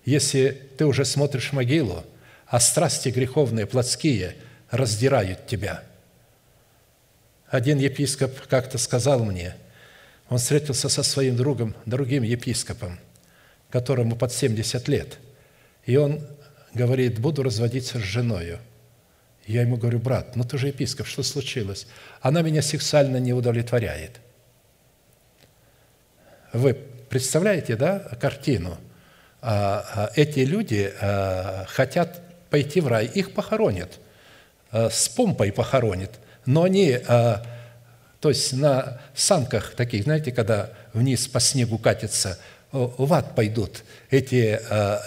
[0.05, 2.03] если ты уже смотришь в могилу,
[2.47, 4.35] а страсти греховные, плотские,
[4.71, 5.83] раздирают тебя–
[7.49, 9.55] один епископ как-то сказал мне,
[10.29, 12.99] он встретился со своим другом, другим епископом,
[13.71, 15.17] которому под 70 лет,
[15.85, 16.21] и он
[16.75, 18.59] говорит, буду разводиться с женою.
[19.49, 21.87] Я ему говорю, брат, ну ты же епископ, что случилось?
[22.21, 24.19] Она меня сексуально не удовлетворяет.
[26.53, 28.77] Вы представляете, да, картину?
[29.41, 32.21] А, а, эти люди а, хотят
[32.51, 33.99] пойти в рай, их похоронят,
[34.71, 37.43] с помпой похоронят– но они, то
[38.23, 42.39] есть на санках таких, знаете, когда вниз по снегу катятся,
[42.71, 44.59] в ад пойдут эти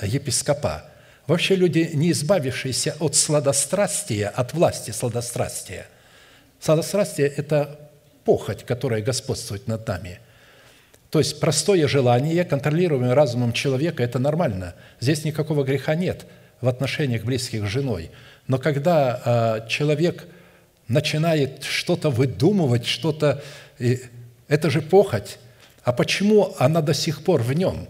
[0.07, 0.84] епископа.
[1.27, 5.87] Вообще люди, не избавившиеся от сладострастия, от власти сладострастия.
[6.61, 7.79] Сладострастие– это
[8.25, 10.20] похоть, которая господствует над нами.
[11.11, 14.75] То есть простое желание, контролируемое разумом человека, это нормально.
[15.01, 16.27] Здесь никакого греха нет
[16.61, 18.11] в отношениях близких с женой.
[18.47, 20.27] Но когда а, человек
[20.89, 23.43] начинает что-то выдумывать, что-то...
[24.49, 25.39] Это же похоть.
[25.83, 27.89] А почему она до сих пор в нем?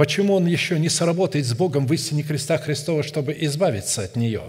[0.00, 4.44] Почему он еще не сработает с Богом в истине креста Христова, чтобы избавиться от нее?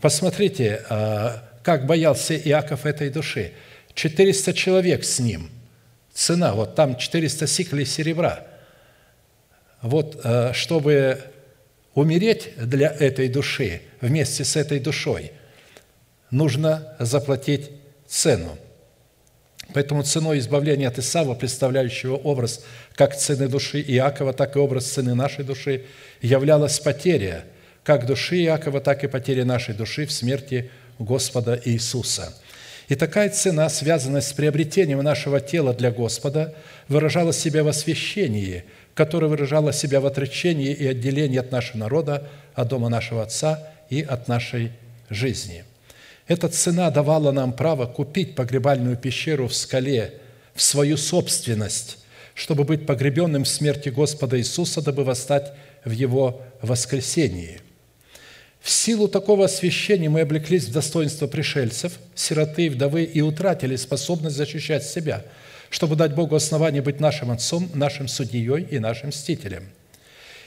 [0.00, 3.52] Посмотрите, а, как боялся Иаков этой души.
[3.94, 5.48] 400 человек с ним–
[6.12, 8.48] цена, вот там 400 сиклей серебра.
[9.80, 11.22] Вот э, чтобы
[11.94, 15.30] умереть для этой души, вместе с этой душой,
[16.32, 17.70] нужно заплатить
[18.08, 18.58] цену.
[19.74, 22.64] Поэтому ценой избавления от Исава, представляющего образ
[22.94, 25.84] как цены души Иакова, так и образ цены нашей души,
[26.20, 27.44] являлась потеря
[27.84, 32.34] как души Иакова, так и потеря нашей души в смерти Господа Иисуса–
[32.90, 36.56] и такая цена, связанная с приобретением нашего тела для Господа,
[36.88, 38.64] выражала себя в освящении,
[38.94, 44.02] которое выражало себя в отречении и отделении от нашего народа, от дома нашего Отца и
[44.02, 44.72] от нашей
[45.08, 45.62] жизни.
[46.30, 50.14] Эта цена давала нам право купить погребальную пещеру в скале
[50.54, 51.98] в свою собственность,
[52.34, 55.52] чтобы быть погребенным в смерти Господа Иисуса, дабы восстать
[55.84, 57.60] в Его воскресении–
[58.60, 64.84] в силу такого освящения мы облеклись в достоинство пришельцев, сироты вдовы и утратили способность защищать
[64.84, 65.24] себя,
[65.70, 69.64] чтобы дать Богу основание быть нашим Отцом, нашим Судьей и нашим Мстителем.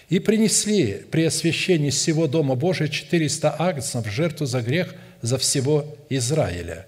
[0.10, 4.94] И принесли при освящении всего Дома Божия 400 агнцев в жертву за грех
[5.24, 6.86] за всего Израиля.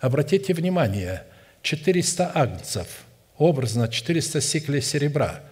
[0.00, 1.22] Обратите внимание,
[1.62, 2.88] 400 агнцев,
[3.36, 5.44] образно 400 сиклей серебра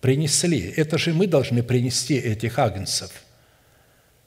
[0.00, 0.72] принесли.
[0.76, 3.10] Это же мы должны принести этих агнцев–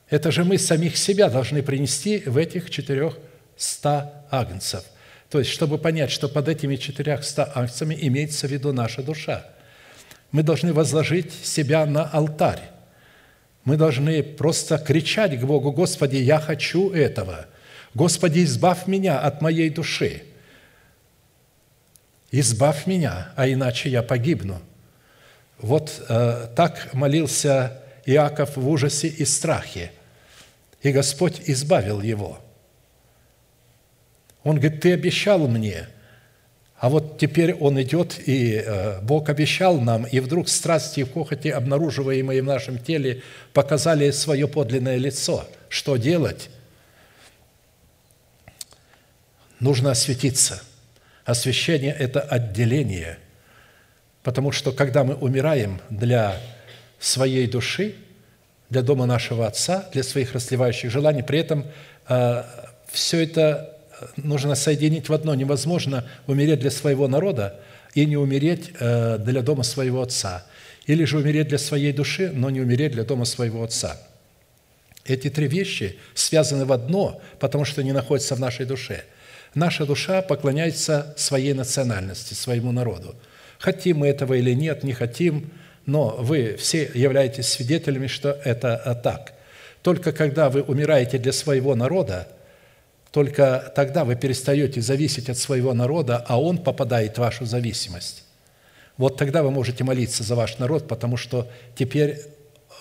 [0.09, 4.83] это же мы самих себя должны принести в этих 400 агнцев.
[5.29, 9.45] То есть, чтобы понять, что под этими 400 агнцами имеется в виду наша душа.
[10.31, 12.61] Мы должны возложить себя на алтарь.
[13.67, 17.47] Мы должны просто кричать к Богу, «Господи, я хочу этого!
[17.93, 20.23] Господи, избавь меня от моей души!
[22.31, 24.61] Избавь меня, а иначе я погибну!»
[25.59, 29.91] Вот э, так молился Иаков в ужасе и страхе–
[30.81, 32.39] и Господь избавил его.
[34.43, 35.89] Он говорит, ты обещал мне,
[36.79, 41.47] а вот теперь он идет, и э, Бог обещал нам, и вдруг страсти и похоти,
[41.47, 43.23] обнаруживаемые в нашем теле,
[43.53, 45.47] показали свое подлинное лицо.
[45.69, 46.49] Что делать?
[49.59, 50.61] Нужно осветиться.
[51.25, 53.17] Освящение– это отделение,
[54.23, 56.39] потому что когда мы умираем для
[56.99, 57.95] своей души–
[58.69, 61.23] для дома нашего Отца, для своих расливающих желаний.
[61.23, 61.65] При этом
[62.07, 62.43] э,
[62.91, 63.76] все это
[64.17, 65.35] нужно соединить в одно.
[65.35, 67.59] Невозможно умереть для своего народа
[67.93, 70.45] и не умереть э, для дома своего Отца.
[70.85, 73.97] Или же умереть для своей души, но не умереть для дома своего Отца.
[75.05, 79.03] Эти три вещи связаны в одно, потому что они находятся в нашей душе.
[79.55, 83.15] Наша душа поклоняется своей национальности, своему народу.
[83.59, 85.51] Хотим мы этого или нет, не хотим–
[85.87, 89.33] но вы все являетесь свидетелями, что это так.
[89.81, 92.27] Только когда вы умираете для своего народа,
[93.17, 98.23] только тогда вы перестаете зависеть от своего народа, а он попадает в вашу зависимость.
[98.95, 102.21] Вот тогда вы можете молиться за ваш народ, потому что теперь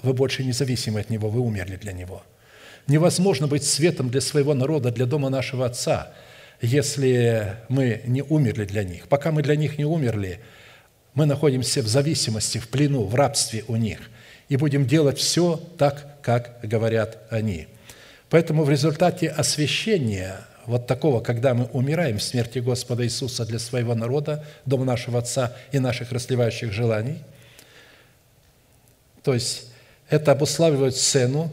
[0.03, 2.23] вы больше не зависимы от него, вы умерли для него.
[2.87, 6.13] Невозможно быть светом для своего народа, для дома нашего Отца,
[6.61, 9.09] если мы не умерли для них.
[9.09, 10.41] Пока мы для них не умерли–
[11.15, 14.01] мы находимся в зависимости, в плену, в рабстве у них.
[14.51, 17.69] И будем делать все так, как говорят они.
[18.31, 23.95] Поэтому в результате освящения вот такого, когда мы умираем в смерти Господа Иисуса для своего
[23.95, 27.19] народа, дома нашего Отца и наших расливающих желаний,
[29.23, 29.69] то есть
[30.09, 31.53] это обуславливает цену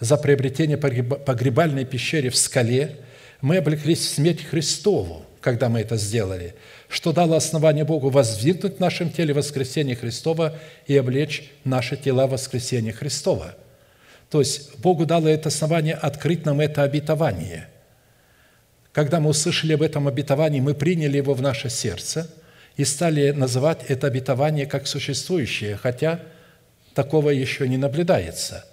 [0.00, 2.96] за приобретение погребальной пещере в скале,
[3.40, 6.54] мы облеклись в смерть Христову, когда мы это сделали–
[6.92, 12.32] что дало основание Богу воздвигнуть в нашем теле воскресение Христова и облечь наши тела в
[12.32, 13.54] воскресение Христова.
[14.32, 17.68] То есть Богу дало это основание открыть нам это обетование.
[18.92, 22.30] Когда мы услышали об этом обетовании, мы приняли его в наше сердце
[22.78, 26.20] и стали называть это обетование как существующее, хотя
[26.94, 28.64] такого еще не наблюдается.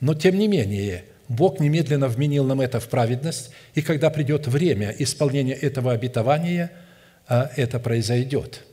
[0.00, 4.94] Но тем не менее, Бог немедленно вменил нам это в праведность, и когда придет время
[4.98, 6.70] исполнения этого обетования–
[7.26, 8.64] а, это произойдет.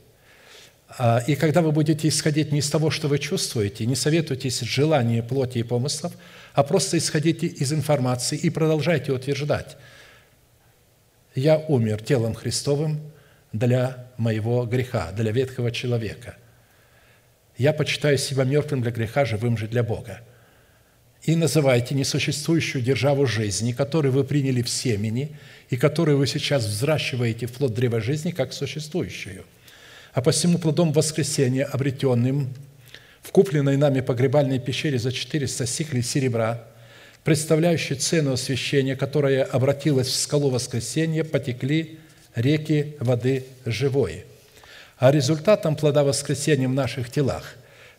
[0.98, 5.22] А, и когда вы будете исходить не из того, что вы чувствуете, не советуйтесь желания
[5.22, 6.12] плоти и помыслов,
[6.52, 9.76] а просто исходите из информации и продолжайте утверждать.
[11.34, 13.00] Я умер телом Христовым
[13.52, 16.36] для моего греха, для ветхого человека.
[17.56, 20.20] Я почитаю себя мертвым для греха, живым же для Бога.
[21.22, 25.36] И называйте несуществующую державу жизни, которую вы приняли в семени
[25.70, 29.44] и которую вы сейчас взращиваете в плод древа жизни, как существующую.
[30.12, 32.52] А посему плодом воскресения, обретенным
[33.22, 36.64] в купленной нами погребальной пещере за 400 сиклей серебра,
[37.24, 41.98] представляющей цену освящения, которая обратилась в скалу воскресения, потекли
[42.34, 44.24] реки воды живой.
[44.98, 47.54] А результатом плода воскресения в наших телах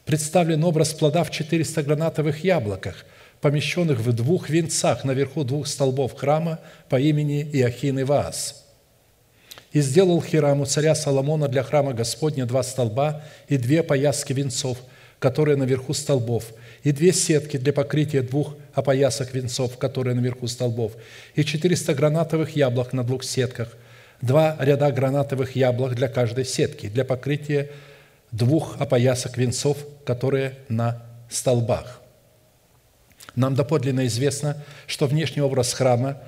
[0.05, 3.05] представлен образ плода в 400 гранатовых яблоках,
[3.41, 6.59] помещенных в двух венцах наверху двух столбов храма
[6.89, 8.62] по имени Иохин и Ваас.
[9.73, 14.77] И сделал Хираму царя Соломона для храма Господня два столба и две пояски венцов,
[15.17, 20.93] которые наверху столбов, и две сетки для покрытия двух опоясок венцов, которые наверху столбов,
[21.33, 23.75] и 400 гранатовых яблок на двух сетках,
[24.21, 27.71] два ряда гранатовых яблок для каждой сетки, для покрытия
[28.31, 31.99] двух опоясок венцов, которые на столбах.
[33.35, 36.21] Нам доподлинно известно, что внешний образ храма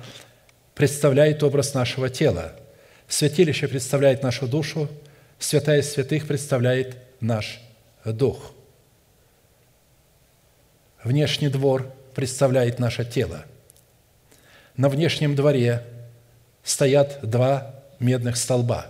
[0.74, 2.56] представляет образ нашего тела.
[3.08, 4.88] Святилище представляет нашу душу,
[5.38, 7.60] святая святых представляет наш
[8.04, 8.52] дух.
[11.04, 13.44] Внешний двор представляет наше тело.
[14.76, 15.82] На внешнем дворе
[16.64, 18.86] стоят два медных столба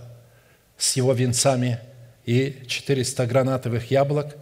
[0.77, 1.79] с его венцами
[2.25, 4.35] и 400 гранатовых яблок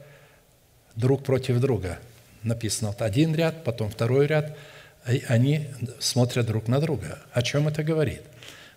[0.95, 1.99] друг против друга.
[2.43, 4.57] Написано вот один ряд, потом второй ряд,
[5.07, 5.67] и они
[5.99, 7.19] смотрят друг на друга.
[7.33, 8.21] О чем это говорит?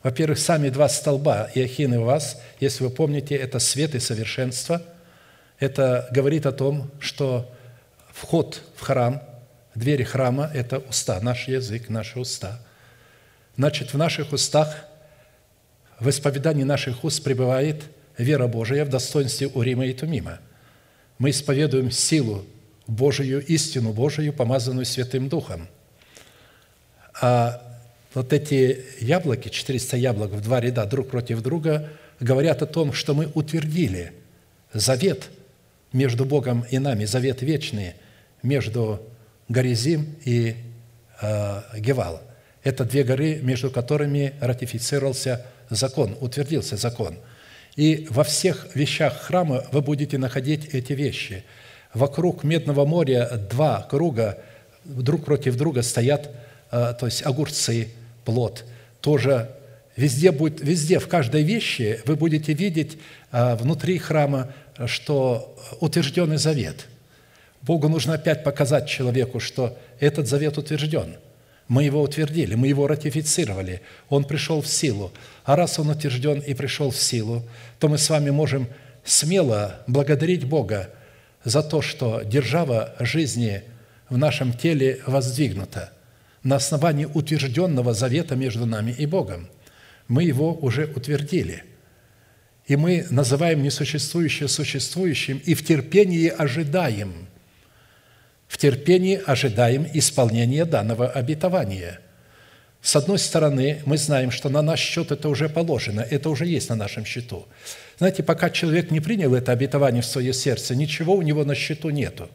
[0.02, 4.82] Во-первых, сами два столба, Иохин и Вас, если вы помните, это свет и совершенство.
[5.58, 7.50] Это говорит о том, что
[8.12, 9.22] вход в храм,
[9.74, 12.60] двери храма– это уста, наш язык, наши уста.
[13.56, 14.84] Значит, в наших устах
[15.98, 17.82] в исповедании наших уст пребывает
[18.16, 20.38] вера Божия в достоинстве Урима и Тумима.
[21.18, 22.46] Мы исповедуем силу
[22.86, 25.68] Божию, истину Божию, помазанную Святым Духом.
[27.20, 27.67] А
[28.14, 31.90] вот эти яблоки, 400 яблок в два ряда друг против друга,
[32.20, 34.12] говорят о том, что мы утвердили
[34.72, 35.30] завет
[35.93, 37.94] между Богом и нами, завет вечный
[38.43, 39.01] между
[39.48, 40.56] Горизим и
[41.20, 42.22] э, Гевал.
[42.62, 47.16] Это две горы, между которыми ратифицировался закон, утвердился закон.
[47.76, 51.44] И во всех вещах храма вы будете находить эти вещи.
[51.94, 54.39] Вокруг Медного моря два круга
[54.85, 56.30] друг против друга стоят,
[56.70, 57.88] то есть огурцы,
[58.24, 58.64] плод.
[59.00, 59.50] Тоже
[59.96, 62.98] везде, будет, везде, в каждой вещи вы будете видеть
[63.32, 64.52] э, внутри храма,
[64.86, 66.86] что утвержденный завет.
[67.62, 71.16] Богу нужно опять показать человеку, что этот завет утвержден–
[71.68, 75.12] мы его утвердили, мы его ратифицировали, он пришел в силу.
[75.44, 77.42] А раз он утвержден и пришел в силу,
[77.78, 78.68] то мы с вами можем
[79.04, 80.90] смело благодарить Бога
[81.44, 83.62] за то, что держава жизни
[84.08, 85.92] в нашем теле воздвигнута
[86.43, 89.48] на основании утвержденного завета между нами и Богом.
[90.06, 91.65] Мы его уже утвердили.
[92.66, 97.28] И мы называем несуществующее существующим и в терпении ожидаем–
[98.48, 102.01] в терпении ожидаем исполнения данного обетования.
[102.81, 106.70] С одной стороны, мы знаем, что на наш счет это уже положено, это уже есть
[106.70, 107.47] на нашем счету.
[107.98, 111.90] Знаете, пока человек не принял это обетование в свое сердце, ничего у него на счету
[111.90, 112.31] нету.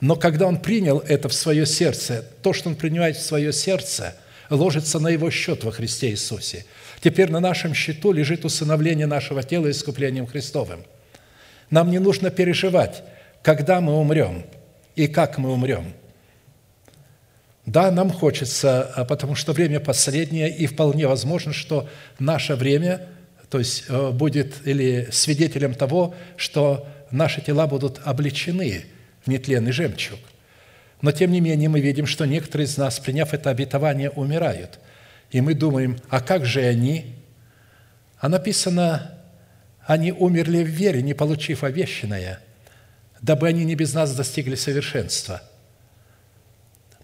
[0.00, 4.14] Но когда он принял это в свое сердце, то, что он принимает в свое сердце,
[4.50, 6.66] ложится на его счет во Христе Иисусе.
[7.00, 10.84] Теперь на нашем счету лежит усыновление нашего тела искуплением Христовым.
[11.70, 13.02] Нам не нужно переживать,
[13.42, 14.44] когда мы умрем–
[14.96, 15.92] и как мы умрем.
[17.66, 23.08] Да, нам хочется, а потому что время последнее, и вполне возможно, что наше время,
[23.50, 28.84] то есть э, будет или свидетелем того, что наши тела будут обличены
[29.26, 30.18] нетленный жемчуг.
[31.02, 34.78] Но тем не менее мы видим, что некоторые из нас, приняв это обетование, умирают.
[35.30, 37.16] И мы думаем, а как же они?
[38.18, 39.18] А написано,
[39.86, 42.40] они умерли в вере, не получив овещенное–
[43.20, 45.42] дабы они не без нас достигли совершенства.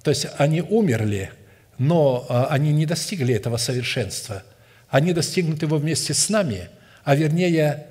[0.02, 1.32] То есть они умерли,
[1.78, 4.42] но а, они не достигли этого совершенства.
[4.88, 6.68] Они достигнут его вместе с нами,
[7.04, 7.86] а вернее,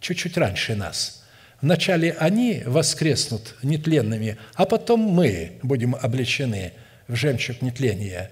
[0.00, 1.15] чуть-чуть раньше нас.
[1.60, 6.72] Вначале они воскреснут нетленными, а потом мы будем облечены
[7.08, 8.30] в жемчуг нетления.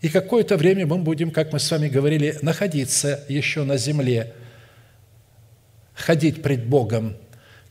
[0.00, 4.32] И какое-то время мы будем, как мы с вами говорили, находиться еще на земле,
[5.94, 7.16] ходить пред Богом,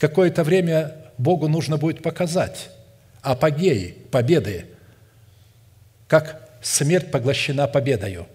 [0.03, 2.71] Какое-то время Богу нужно будет показать
[3.21, 4.65] апогей победы,
[6.09, 8.27] как смерть поглощена победою.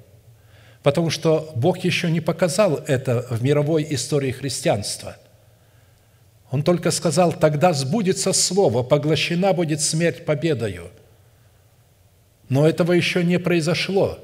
[0.82, 5.18] потому что Бог еще не показал это в мировой истории христианства.
[6.50, 10.90] Он только сказал, тогда сбудется слово, поглощена будет смерть победою.
[12.48, 14.18] Но этого еще не произошло.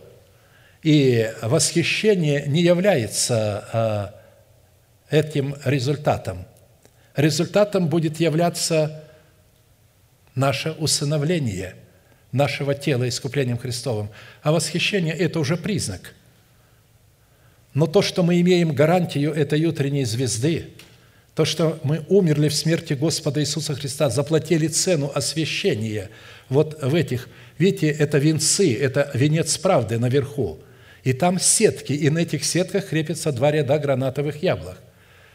[0.83, 4.15] И восхищение не является а,
[5.11, 6.47] этим результатом.
[7.15, 9.05] Результатом будет являться
[10.35, 11.77] наше усыновление
[12.33, 14.11] нашего тела искуплением Христовым.
[14.43, 16.15] А восхищение– это уже признак.
[17.75, 20.71] Но то, что мы имеем гарантию этой утренней звезды,
[21.35, 26.11] то, что мы умерли в смерти Господа Иисуса Христа, заплатили цену освящения
[26.49, 27.29] вот в этих,
[27.59, 30.59] видите, это венцы, это венец правды наверху.
[31.03, 34.79] И там сетки, и на этих сетках крепятся два ряда гранатовых яблок.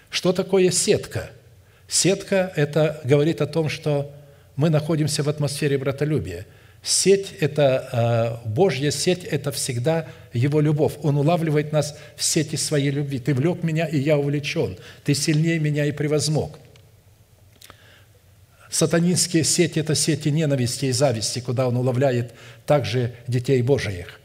[0.09, 1.31] Что такое сетка?
[1.87, 4.11] Сетка– это говорит о том, что
[4.55, 6.45] мы находимся в атмосфере братолюбия.
[6.81, 10.93] Сеть– это э, Божья сеть, это всегда Его любовь.
[11.03, 13.19] Он улавливает нас в сети своей любви.
[13.19, 14.77] Ты влек меня, и я увлечен.
[15.03, 16.57] Ты сильнее меня и превозмог.
[18.69, 22.33] Сатанинские сети– это сети ненависти и зависти, куда он уловляет
[22.65, 24.19] также детей Божиих.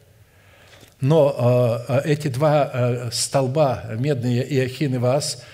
[1.01, 5.43] Но э, э эти два столба, медные Иохин и Ваас–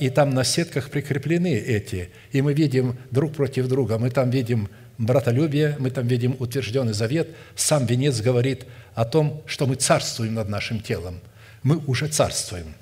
[0.00, 4.68] и там на сетках прикреплены эти, и мы видим друг против друга, мы там видим
[4.98, 10.48] братолюбие, мы там видим утвержденный завет, сам венец говорит о том, что мы царствуем над
[10.48, 11.20] нашим телом.
[11.62, 12.74] Мы уже царствуем.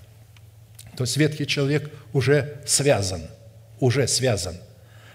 [0.96, 3.22] То есть ветхий человек уже связан,
[3.80, 4.56] уже связан.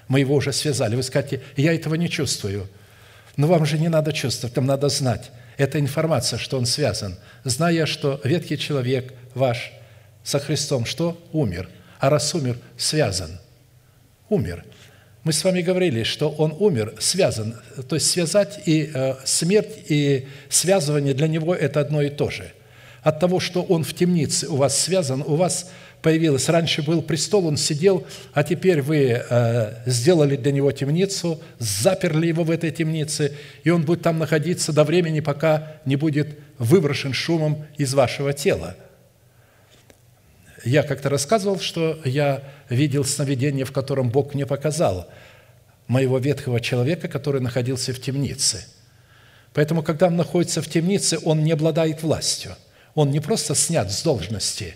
[0.07, 0.95] Мы его уже связали.
[0.95, 2.67] Вы скажете, я этого не чувствую.
[3.37, 5.31] Но вам же не надо чувствовать, там надо знать.
[5.57, 7.15] Это информация, что он связан.
[7.43, 9.71] Зная, что ветхий человек ваш–
[10.23, 11.69] со Христом, что умер.
[11.99, 13.39] А раз умер, связан.
[14.29, 14.63] Умер.
[15.23, 17.55] Мы с вами говорили, что он умер, связан.
[17.89, 22.51] То есть связать и э, смерть, и связывание для него– это одно и то же.
[23.01, 25.71] От того, что он в темнице у вас связан, у вас
[26.01, 32.27] появилось, раньше был престол, он сидел, а теперь вы э, сделали для него темницу, заперли
[32.27, 33.33] его в этой темнице,
[33.65, 38.77] и он будет там находиться до времени, пока не будет выброшен шумом из вашего тела–
[40.63, 45.07] я как-то рассказывал, что я видел сновидение, в котором Бог мне показал
[45.87, 48.65] моего ветхого человека, который находился в темнице.
[49.53, 52.55] Поэтому, когда он находится в темнице, он не обладает властью.
[52.93, 54.75] Он не просто снят с должности,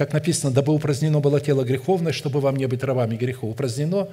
[0.00, 3.48] как написано, дабы упразднено было тело греховное, чтобы вам не быть рабами греху.
[3.48, 4.08] Упразднено,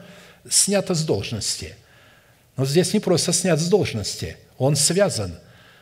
[0.50, 1.76] снято с должности.
[2.58, 5.38] Но здесь не просто снят с должности, он связан.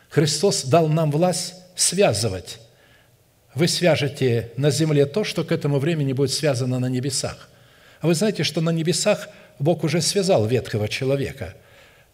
[0.08, 2.60] Христос дал нам власть связывать
[3.56, 7.48] вы свяжете на земле то, что к этому времени будет связано на небесах.
[8.00, 11.54] А вы знаете, что на небесах Бог уже связал ветхого человека.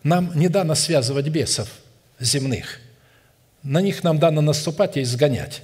[0.05, 1.69] Нам не дано связывать бесов
[2.21, 2.79] земных.
[3.65, 5.63] На них нам дано наступать и изгонять.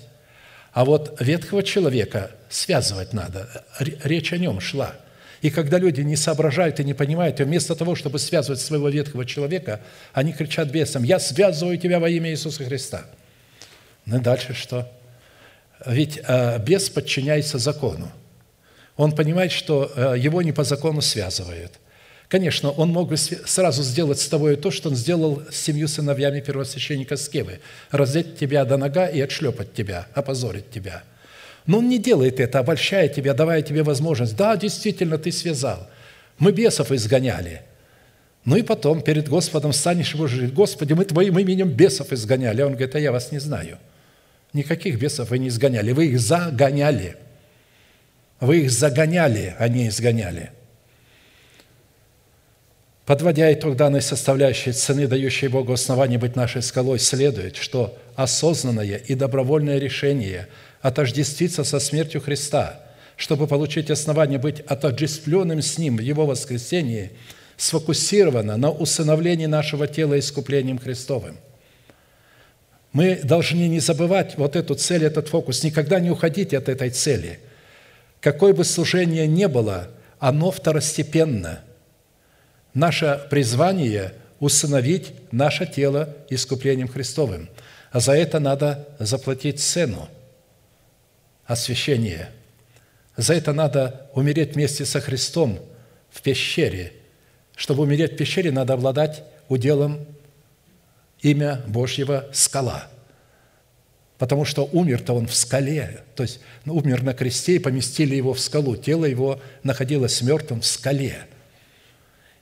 [0.72, 3.64] А вот ветхого человека связывать надо.
[3.78, 4.96] Речь о нем шла.
[5.42, 9.80] И когда люди не соображают и не понимают, вместо того, чтобы связывать своего ветхого человека,
[10.12, 13.04] они кричат бесам, «Я связываю тебя во имя Иисуса Христа».
[14.06, 14.90] Ну и дальше что?
[15.86, 18.10] Ведь э, бес подчиняется закону.
[18.96, 21.72] Он понимает, что э, его не по закону связывают.
[22.28, 26.40] Конечно, он мог бы сразу сделать с тобой то, что он сделал с семью сыновьями
[26.40, 27.60] первосвященника Скевы.
[27.90, 31.04] Раздеть тебя до нога и отшлепать тебя, опозорить тебя.
[31.66, 34.36] Но он не делает это, обольщая тебя, давая тебе возможность.
[34.36, 35.88] Да, действительно, ты связал.
[36.38, 37.62] Мы бесов изгоняли.
[38.44, 40.52] Ну и потом перед Господом станешь его жить.
[40.52, 42.62] Господи, мы твоим именем бесов изгоняли.
[42.62, 43.78] А он говорит, а я вас не знаю.
[44.52, 47.16] Никаких бесов вы не изгоняли, вы их загоняли.
[48.40, 50.52] Вы их загоняли, а не изгоняли.
[53.04, 59.14] Подводя итог данной составляющей цены, дающей Богу основание быть нашей скалой, следует, что осознанное и
[59.14, 60.46] добровольное решение
[60.82, 62.80] отождествиться со смертью Христа,
[63.16, 67.12] чтобы получить основание быть отождествленным с Ним в Его воскресении,
[67.56, 71.36] сфокусировано на усыновлении нашего тела искуплением Христовым–
[72.92, 77.40] мы должны не забывать вот эту цель, этот фокус, никогда не уходить от этой цели.
[78.20, 81.60] Какое бы служение ни было, оно второстепенно.
[82.74, 87.48] Наше призвание– усыновить наше тело искуплением Христовым.
[87.90, 90.08] А за это надо заплатить цену–
[91.46, 92.28] освящение.
[93.16, 95.58] За это надо умереть вместе со Христом
[96.10, 96.92] в пещере.
[97.56, 100.06] Чтобы умереть в пещере, надо обладать уделом
[101.20, 102.88] имя Божьего– скала.
[104.18, 108.34] Потому что умер-то он в скале, то есть ну, умер на кресте и поместили его
[108.34, 108.76] в скалу.
[108.76, 111.26] Тело его находилось мертвым в скале.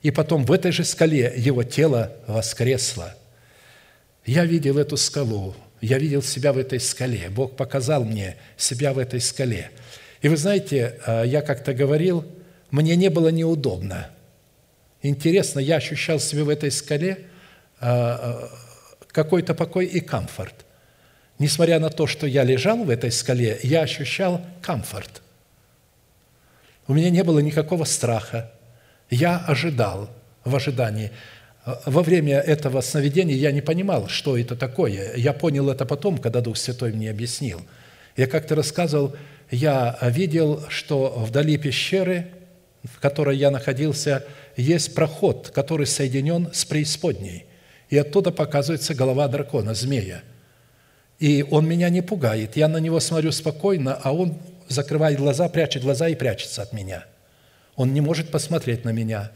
[0.01, 3.15] И потом в этой же скале его тело воскресло.
[4.25, 7.29] Я видел эту скалу, я видел себя в этой скале.
[7.29, 9.69] Бог показал мне себя в этой скале.
[10.21, 12.25] И вы знаете, э, я как-то говорил,
[12.71, 14.09] мне не было неудобно.
[15.03, 17.27] Интересно, я ощущал себя в этой скале
[17.79, 18.47] э,
[19.17, 20.53] какой-то покой и комфорт.
[21.39, 25.23] Несмотря на то, что я лежал в этой скале, я ощущал комфорт.
[26.87, 28.51] У меня не было никакого страха.
[29.09, 30.07] Я ожидал
[30.45, 31.09] в ожидании.
[31.87, 35.15] Во время этого сновидения я не понимал, что это такое.
[35.15, 37.61] Я понял это потом, когда Дух Святой мне объяснил.
[38.17, 39.15] Я как-то рассказывал,
[39.49, 42.27] я видел, что вдали пещеры,
[42.83, 44.23] в которой я находился,
[44.55, 47.46] есть проход, который соединен с преисподней.
[47.89, 50.21] И оттуда показывается голова дракона, змея–
[51.19, 52.55] и он меня не пугает.
[52.55, 54.37] Я на него смотрю спокойно, а он
[54.67, 57.05] закрывает глаза, прячет глаза и прячется от меня.
[57.75, 59.31] Он не может посмотреть на меня.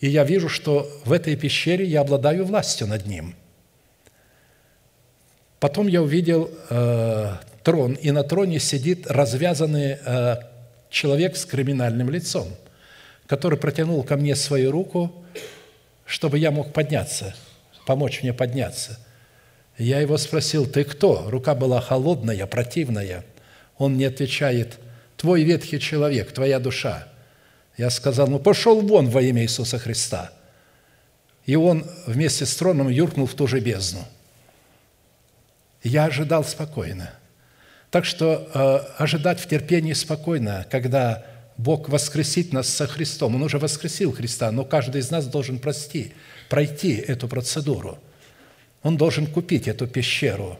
[0.00, 3.34] И я вижу, что в этой пещере я обладаю властью над ним.
[5.60, 10.36] Потом я увидел э, трон, и на троне сидит развязанный э,
[10.90, 12.48] человек с криминальным лицом,
[13.26, 15.12] который протянул ко мне свою руку,
[16.04, 17.36] чтобы я мог подняться,
[17.84, 18.98] помочь мне подняться–
[19.78, 21.28] я его спросил, ты кто?
[21.28, 23.24] Рука была холодная, противная.
[23.78, 24.78] Он мне отвечает,
[25.16, 27.08] твой ветхий человек, твоя душа.
[27.76, 30.30] Я сказал, ну пошел вон во имя Иисуса Христа.
[31.46, 34.04] И он вместе с троном юркнул в ту же бездну.
[35.82, 37.10] Я ожидал спокойно.
[37.90, 41.26] Так что э, ожидать в терпении спокойно, когда
[41.56, 43.34] Бог воскресит нас со Христом.
[43.34, 46.12] Он уже воскресил Христа, но каждый из нас должен прости,
[46.52, 47.98] пройти эту процедуру–
[48.82, 50.58] он должен купить эту пещеру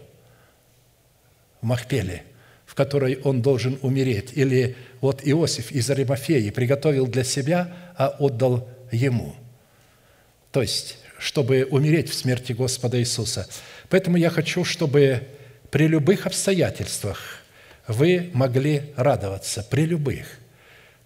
[1.60, 2.22] в Махпеле,
[2.66, 4.30] в которой он должен умереть.
[4.34, 9.34] Или вот Иосиф из Аримафеи приготовил для себя, а отдал ему.
[10.52, 13.48] То есть, чтобы умереть в смерти Господа Иисуса.
[13.88, 15.26] Поэтому я хочу, чтобы
[15.70, 17.18] при любых обстоятельствах
[17.88, 20.26] вы могли радоваться, при любых.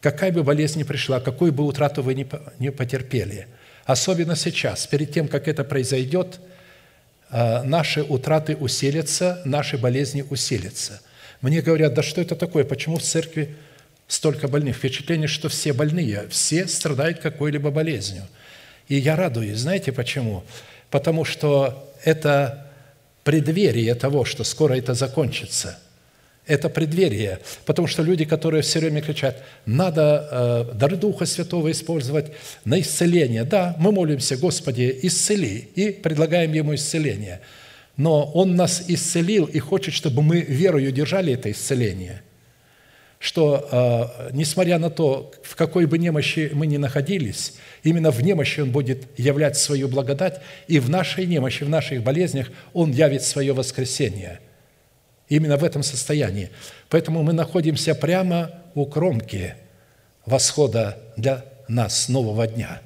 [0.01, 2.15] Какая бы болезнь ни пришла, какую бы утрату вы
[2.59, 3.47] не потерпели.
[3.87, 6.41] Особенно сейчас, перед тем, как это произойдет–
[7.29, 11.01] а, наши утраты усилятся, наши болезни усилятся.
[11.41, 13.57] Мне говорят, да что это такое, почему в церкви
[14.07, 14.77] столько больных?
[14.77, 18.23] Впечатление, что все больные, все страдают какой-либо болезнью.
[18.89, 20.45] И я радуюсь, знаете почему?
[20.91, 22.71] Потому что это
[23.25, 25.79] преддверие того, что скоро это закончится–
[26.47, 27.41] это преддверие.
[27.65, 30.29] Потому что люди, которые все время кричат, надо
[30.73, 32.33] э, дары Духа Святого использовать
[32.65, 33.45] на исцеление.
[33.45, 37.41] Да, мы молимся, Господи, исцели, и предлагаем Ему исцеление.
[37.97, 42.23] Но Он нас исцелил и хочет, чтобы мы верою держали это исцеление.
[43.19, 43.69] Что,
[44.29, 48.71] э, несмотря на то, в какой бы немощи мы ни находились, именно в немощи Он
[48.71, 54.39] будет являть свою благодать, и в нашей немощи, в наших болезнях Он явит свое воскресение–
[55.29, 56.51] Именно в этом состоянии.
[56.89, 59.55] Поэтому мы находимся прямо у кромки
[60.25, 62.81] восхода для нас нового дня.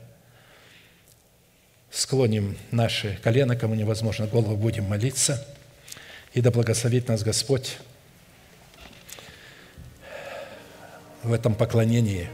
[1.91, 5.45] Склоним наши колено, кому невозможно голову, будем молиться.
[6.33, 7.79] И да благословит нас Господь
[11.23, 12.29] в этом поклонении.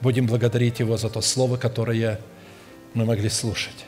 [0.00, 2.18] Будем благодарить Его за то слово, которое
[2.94, 3.86] мы могли слушать.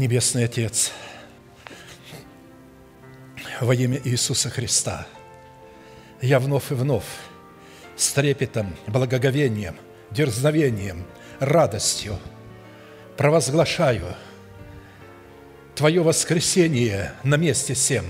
[0.00, 0.92] Небесный Отец,
[3.60, 5.06] во имя Иисуса Христа,
[6.22, 7.04] я вновь и вновь
[7.98, 9.76] с трепетом, благоговением,
[10.10, 11.04] дерзновением,
[11.38, 12.18] радостью
[13.18, 14.16] провозглашаю
[15.74, 18.06] Твое воскресение на месте всем,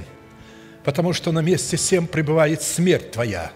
[0.85, 3.51] потому что на месте всем пребывает смерть Твоя.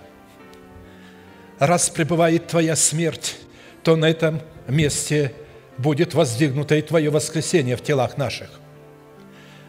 [1.60, 3.36] Раз пребывает Твоя смерть,
[3.84, 5.32] то на этом месте–
[5.78, 8.48] будет воздвигнуто и Твое воскресение в телах наших.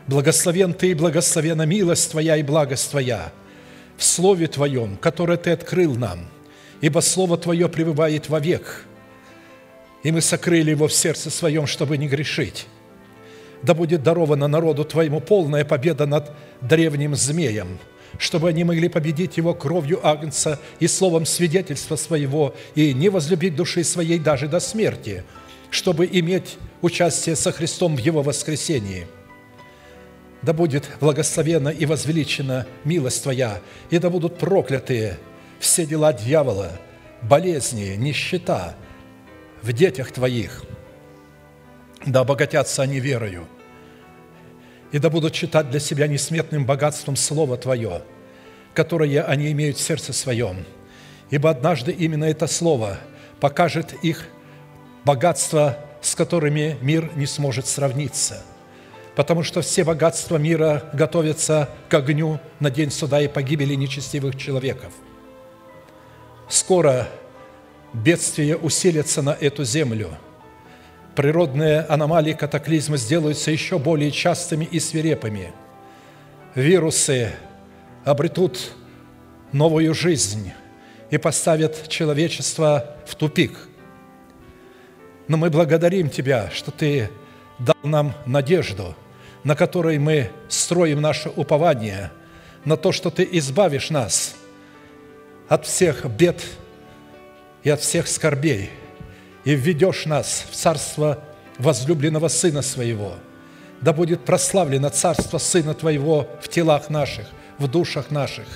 [0.08, 3.32] Благословен Ты и благословена милость Твоя и благость Твоя
[3.98, 6.28] в Слове Твоем, которое Ты открыл нам,
[6.82, 8.86] ибо Слово Твое пребывает вовек,
[10.04, 12.68] и мы сокрыли его в сердце своем, чтобы не грешить.
[13.64, 17.80] Да будет дарована народу Твоему полная победа над древним змеем,
[18.20, 23.84] чтобы они могли победить его кровью Агнца и словом свидетельства своего, и не возлюбить души
[23.84, 25.24] своей даже до смерти–
[25.70, 29.08] чтобы иметь участие со Христом в Его воскресении.
[30.42, 35.18] Да будет благословена и возвеличена милость Твоя, и да будут прокляты
[35.60, 36.72] все дела дьявола,
[37.22, 38.76] болезни, нищета
[39.62, 40.64] в детях Твоих.
[42.06, 43.48] Да обогатятся они верою,
[44.92, 48.04] и да будут читать для себя несметным богатством Слово Твое,
[48.76, 50.66] которое они имеют в сердце своем.
[51.32, 53.00] Ибо однажды именно это Слово–
[53.40, 54.26] покажет их
[55.06, 58.44] богатства, с которыми мир не сможет сравниться–
[59.16, 64.92] потому что все богатства мира готовятся к огню на день суда и погибели нечестивых человеков.
[66.50, 67.08] Скоро
[67.94, 70.10] бедствия усилятся на эту землю.
[71.16, 75.54] Природные аномалии, катаклизмы сделаются еще более частыми и свирепыми.
[76.56, 77.32] Вирусы
[78.04, 78.74] обретут
[79.54, 80.52] новую жизнь
[81.10, 83.58] и поставят человечество в тупик.
[85.28, 87.10] Но мы благодарим Тебя, что Ты
[87.60, 88.96] дал нам надежду–
[89.46, 92.12] на которой мы строим наше упование,
[92.66, 94.36] на то, что Ты избавишь нас
[95.48, 96.44] от всех бед
[97.64, 98.72] и от всех скорбей,
[99.44, 101.24] и введешь нас в царство
[101.60, 103.14] возлюбленного Сына Своего.
[103.82, 107.28] Да будет прославлено царство Сына Твоего в телах наших,
[107.60, 108.48] в душах наших.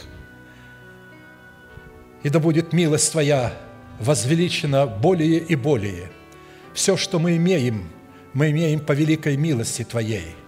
[2.24, 3.54] И да будет милость Твоя
[4.00, 6.10] возвеличена более и более.
[6.74, 7.90] Все, что мы имеем,
[8.34, 10.36] мы имеем по великой милости Твоей–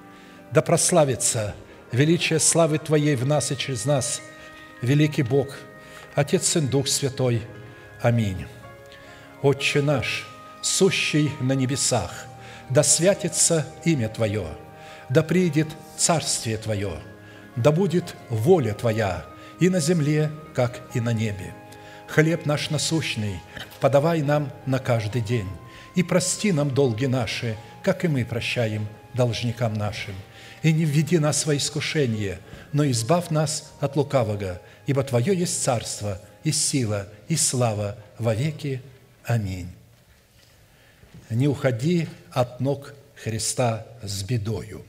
[0.52, 1.56] да прославится
[1.91, 4.22] величие славы Твоей в нас и через нас,
[4.81, 5.48] великий Бог,
[6.14, 7.41] Отец, Сын, Дух Святой.
[8.02, 8.45] Аминь.
[9.41, 10.27] Отче наш,
[10.61, 12.26] сущий на небесах,
[12.69, 14.45] да святится имя Твое,
[15.10, 15.68] да придет
[15.98, 16.99] Царствие Твое,
[17.56, 19.26] да будет воля Твоя
[19.60, 21.53] и на земле, как и на небе.
[22.07, 23.39] Хлеб наш насущный
[23.80, 25.48] подавай нам на каждый день,
[25.95, 30.15] и прости нам долги наши, как и мы прощаем должникам нашим–
[30.61, 32.39] и не введи нас во искушение,
[32.72, 38.81] но избавь нас от лукавого, ибо Твое есть царство, и сила, и слава во веки.
[39.23, 39.72] Аминь.
[41.30, 44.84] Не уходи от ног Христа с бедою.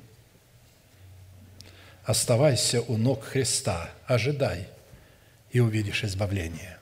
[2.05, 4.67] Оставайся у ног Христа, ожидай,
[5.51, 6.79] и увидишь избавление.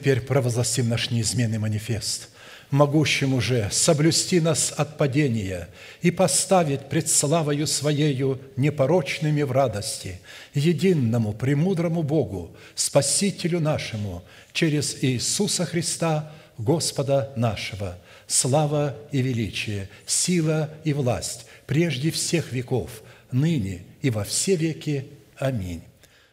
[0.00, 2.30] Теперь провозгласим наш неизменный манифест,
[2.70, 5.68] могущему же соблюсти нас от падения
[6.00, 10.18] и поставить пред славою Своею непорочными в радости,
[10.54, 14.24] единому, премудрому Богу, Спасителю нашему,
[14.54, 23.82] через Иисуса Христа, Господа нашего, слава и величие, сила и власть прежде всех веков, ныне
[24.00, 25.06] и во все веки.
[25.36, 25.82] Аминь.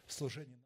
[0.08, 0.57] Служение